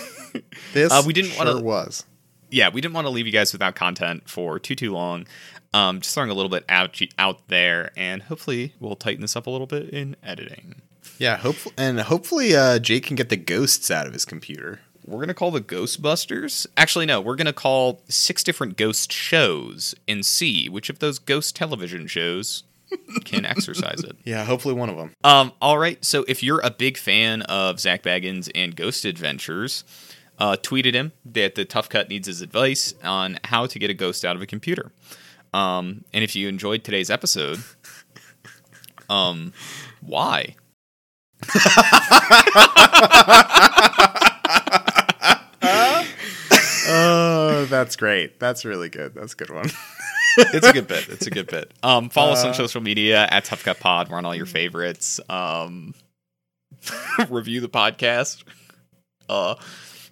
This 0.73 0.91
Uh, 0.91 1.01
we 1.05 1.13
didn't 1.13 1.31
sure 1.31 1.45
wanna- 1.45 1.61
was. 1.61 2.05
Yeah, 2.51 2.69
we 2.69 2.79
didn't 2.79 2.93
want 2.93 3.05
to 3.05 3.09
leave 3.09 3.25
you 3.25 3.31
guys 3.33 3.51
without 3.53 3.73
content 3.75 4.29
for 4.29 4.59
too 4.59 4.75
too 4.75 4.91
long. 4.93 5.25
Um, 5.73 5.99
just 5.99 6.13
throwing 6.13 6.29
a 6.29 6.33
little 6.33 6.49
bit 6.49 6.63
out 6.69 6.99
out 7.17 7.47
there, 7.47 7.91
and 7.97 8.21
hopefully 8.23 8.73
we'll 8.79 8.95
tighten 8.95 9.21
this 9.21 9.35
up 9.35 9.47
a 9.47 9.49
little 9.49 9.65
bit 9.67 9.89
in 9.89 10.15
editing. 10.21 10.81
Yeah, 11.17 11.37
hopefully, 11.37 11.73
and 11.77 11.99
hopefully 12.01 12.55
uh, 12.55 12.77
Jake 12.79 13.05
can 13.05 13.15
get 13.15 13.29
the 13.29 13.35
ghosts 13.37 13.89
out 13.89 14.05
of 14.07 14.13
his 14.13 14.25
computer. 14.25 14.79
We're 15.07 15.21
gonna 15.21 15.33
call 15.33 15.51
the 15.51 15.61
Ghostbusters. 15.61 16.67
Actually, 16.75 17.05
no, 17.05 17.21
we're 17.21 17.37
gonna 17.37 17.53
call 17.53 18.01
six 18.09 18.43
different 18.43 18.75
ghost 18.75 19.11
shows 19.11 19.95
and 20.05 20.25
see 20.25 20.67
which 20.67 20.89
of 20.89 20.99
those 20.99 21.17
ghost 21.17 21.55
television 21.55 22.07
shows 22.07 22.63
can 23.23 23.45
exercise 23.45 24.03
it. 24.03 24.17
Yeah, 24.25 24.43
hopefully 24.43 24.73
one 24.73 24.89
of 24.89 24.97
them. 24.97 25.13
Um, 25.23 25.53
all 25.61 25.77
right. 25.77 26.03
So 26.03 26.25
if 26.27 26.43
you're 26.43 26.59
a 26.59 26.69
big 26.69 26.97
fan 26.97 27.41
of 27.43 27.79
Zak 27.79 28.03
Bagans 28.03 28.51
and 28.53 28.75
Ghost 28.75 29.05
Adventures, 29.05 29.85
uh, 30.39 30.57
tweeted 30.61 30.93
him 30.93 31.13
that 31.25 31.55
the 31.55 31.63
Tough 31.63 31.87
Cut 31.87 32.09
needs 32.09 32.27
his 32.27 32.41
advice 32.41 32.93
on 33.01 33.39
how 33.45 33.65
to 33.65 33.79
get 33.79 33.89
a 33.89 33.93
ghost 33.93 34.25
out 34.25 34.35
of 34.35 34.41
a 34.41 34.45
computer. 34.45 34.91
Um, 35.53 36.03
and 36.13 36.23
if 36.23 36.35
you 36.35 36.49
enjoyed 36.49 36.83
today's 36.83 37.09
episode, 37.09 37.59
um, 39.09 39.53
why? 40.01 40.55
Oh, 46.89 47.65
that's 47.69 47.86
great. 47.97 48.39
That's 48.39 48.63
really 48.65 48.89
good. 48.89 49.13
That's 49.15 49.33
a 49.33 49.35
good 49.35 49.49
one. 49.49 49.69
it's 50.37 50.67
a 50.67 50.73
good 50.73 50.87
bit. 50.87 51.09
It's 51.09 51.27
a 51.27 51.29
good 51.31 51.47
bit. 51.47 51.73
Um, 51.83 52.09
follow 52.09 52.33
us 52.33 52.43
on 52.43 52.51
Uh, 52.51 52.53
social 52.53 52.81
media 52.81 53.27
at 53.29 53.45
Tough 53.45 53.63
Cut 53.63 53.79
Pod. 53.79 54.09
We're 54.09 54.17
on 54.17 54.25
all 54.25 54.35
your 54.35 54.45
favorites. 54.45 55.19
Um, 55.29 55.93
review 57.29 57.59
the 57.61 57.69
podcast. 57.69 58.43
Uh, 59.29 59.55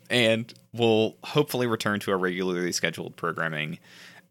and 0.09 0.53
we'll 0.73 1.15
hopefully 1.23 1.67
return 1.67 1.99
to 2.01 2.11
our 2.11 2.17
regularly 2.17 2.71
scheduled 2.71 3.15
programming 3.15 3.79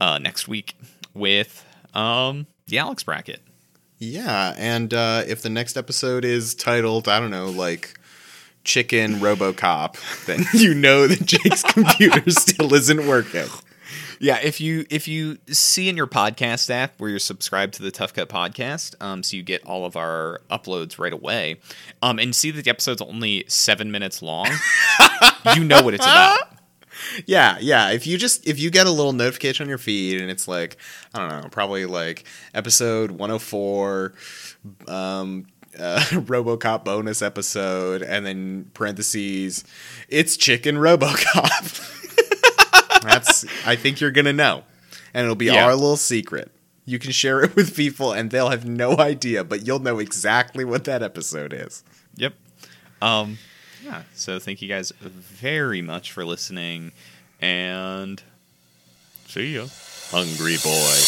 uh, 0.01 0.19
next 0.19 0.47
week 0.49 0.77
with 1.15 1.65
um, 1.95 2.47
the 2.67 2.79
Alex 2.79 3.03
bracket. 3.03 3.41
Yeah, 3.99 4.55
and 4.59 4.93
uh, 4.93 5.23
if 5.27 5.43
the 5.43 5.49
next 5.49 5.77
episode 5.77 6.25
is 6.25 6.55
titled, 6.55 7.09
I 7.09 7.21
don't 7.21 7.31
know, 7.31 7.47
like 7.47 7.99
Chicken 8.65 9.17
Robocop, 9.17 10.25
then 10.27 10.45
you 10.55 10.75
know 10.75 11.07
that 11.07 11.25
Jake's 11.25 11.63
computer 11.73 12.31
still 12.31 12.75
isn't 12.75 13.07
working. 13.07 13.47
Yeah, 14.21 14.39
if 14.43 14.61
you 14.61 14.87
if 14.91 15.07
you 15.07 15.39
see 15.49 15.89
in 15.89 15.97
your 15.97 16.07
podcast 16.07 16.71
app 16.71 16.99
where 16.99 17.11
you're 17.11 17.19
subscribed 17.19 17.75
to 17.75 17.83
the 17.83 17.91
Tough 17.91 18.15
Cut 18.15 18.29
podcast, 18.29 18.95
um, 19.01 19.23
so 19.23 19.37
you 19.37 19.43
get 19.43 19.65
all 19.67 19.85
of 19.85 19.97
our 19.97 20.41
uploads 20.51 20.99
right 20.99 21.13
away, 21.13 21.61
um, 22.03 22.19
and 22.19 22.35
see 22.35 22.51
that 22.51 22.65
the 22.65 22.71
episode's 22.71 23.03
only 23.03 23.45
seven 23.49 23.91
minutes 23.91 24.23
long, 24.23 24.49
you 25.55 25.65
know 25.65 25.83
what 25.83 25.95
it's 25.95 26.05
about. 26.05 26.49
Yeah, 27.27 27.59
yeah. 27.61 27.91
If 27.91 28.07
you 28.07 28.17
just 28.17 28.47
if 28.47 28.59
you 28.59 28.71
get 28.71 28.87
a 28.87 28.91
little 28.91 29.13
notification 29.13 29.65
on 29.65 29.69
your 29.69 29.79
feed 29.79 30.21
and 30.21 30.31
it's 30.31 30.49
like 30.49 30.77
I 31.13 31.29
don't 31.29 31.43
know, 31.43 31.49
probably 31.49 31.87
like 31.87 32.25
episode 32.55 33.11
104, 33.11 34.15
um, 34.89 35.47
uh, 35.79 36.01
RoboCop 36.11 36.85
bonus 36.85 37.23
episode, 37.23 38.03
and 38.03 38.25
then 38.27 38.71
parentheses, 38.75 39.65
it's 40.09 40.37
Chicken 40.37 40.77
RoboCop. 40.77 41.91
That's 43.03 43.45
I 43.67 43.77
think 43.77 44.01
you're 44.01 44.11
gonna 44.11 44.33
know, 44.33 44.65
and 45.13 45.25
it'll 45.25 45.37
be 45.37 45.47
Yeah. 45.47 45.65
our 45.67 45.75
little 45.75 45.97
secret. 45.97 46.51
You 46.87 46.99
can 46.99 47.13
share 47.13 47.43
it 47.43 47.57
with 47.57 47.75
people, 47.77 48.13
and 48.13 48.31
they'll 48.31 48.51
have 48.51 48.65
no 48.67 48.97
idea, 48.99 49.43
but 49.45 49.67
you'll 49.67 49.79
know 49.79 49.99
exactly 49.99 50.65
what 50.65 50.85
that 50.85 51.03
episode 51.03 51.53
is. 51.53 51.83
Yep. 52.17 52.35
Um, 53.03 53.39
yeah. 53.85 54.03
So 54.15 54.39
thank 54.39 54.61
you 54.63 54.69
guys 54.69 54.93
very 55.01 55.81
much 55.83 56.13
for 56.13 56.25
listening, 56.25 56.93
and 57.41 58.23
see 59.27 59.55
ya. 59.55 59.67
Hungry 60.11 60.57
boy. 60.63 61.01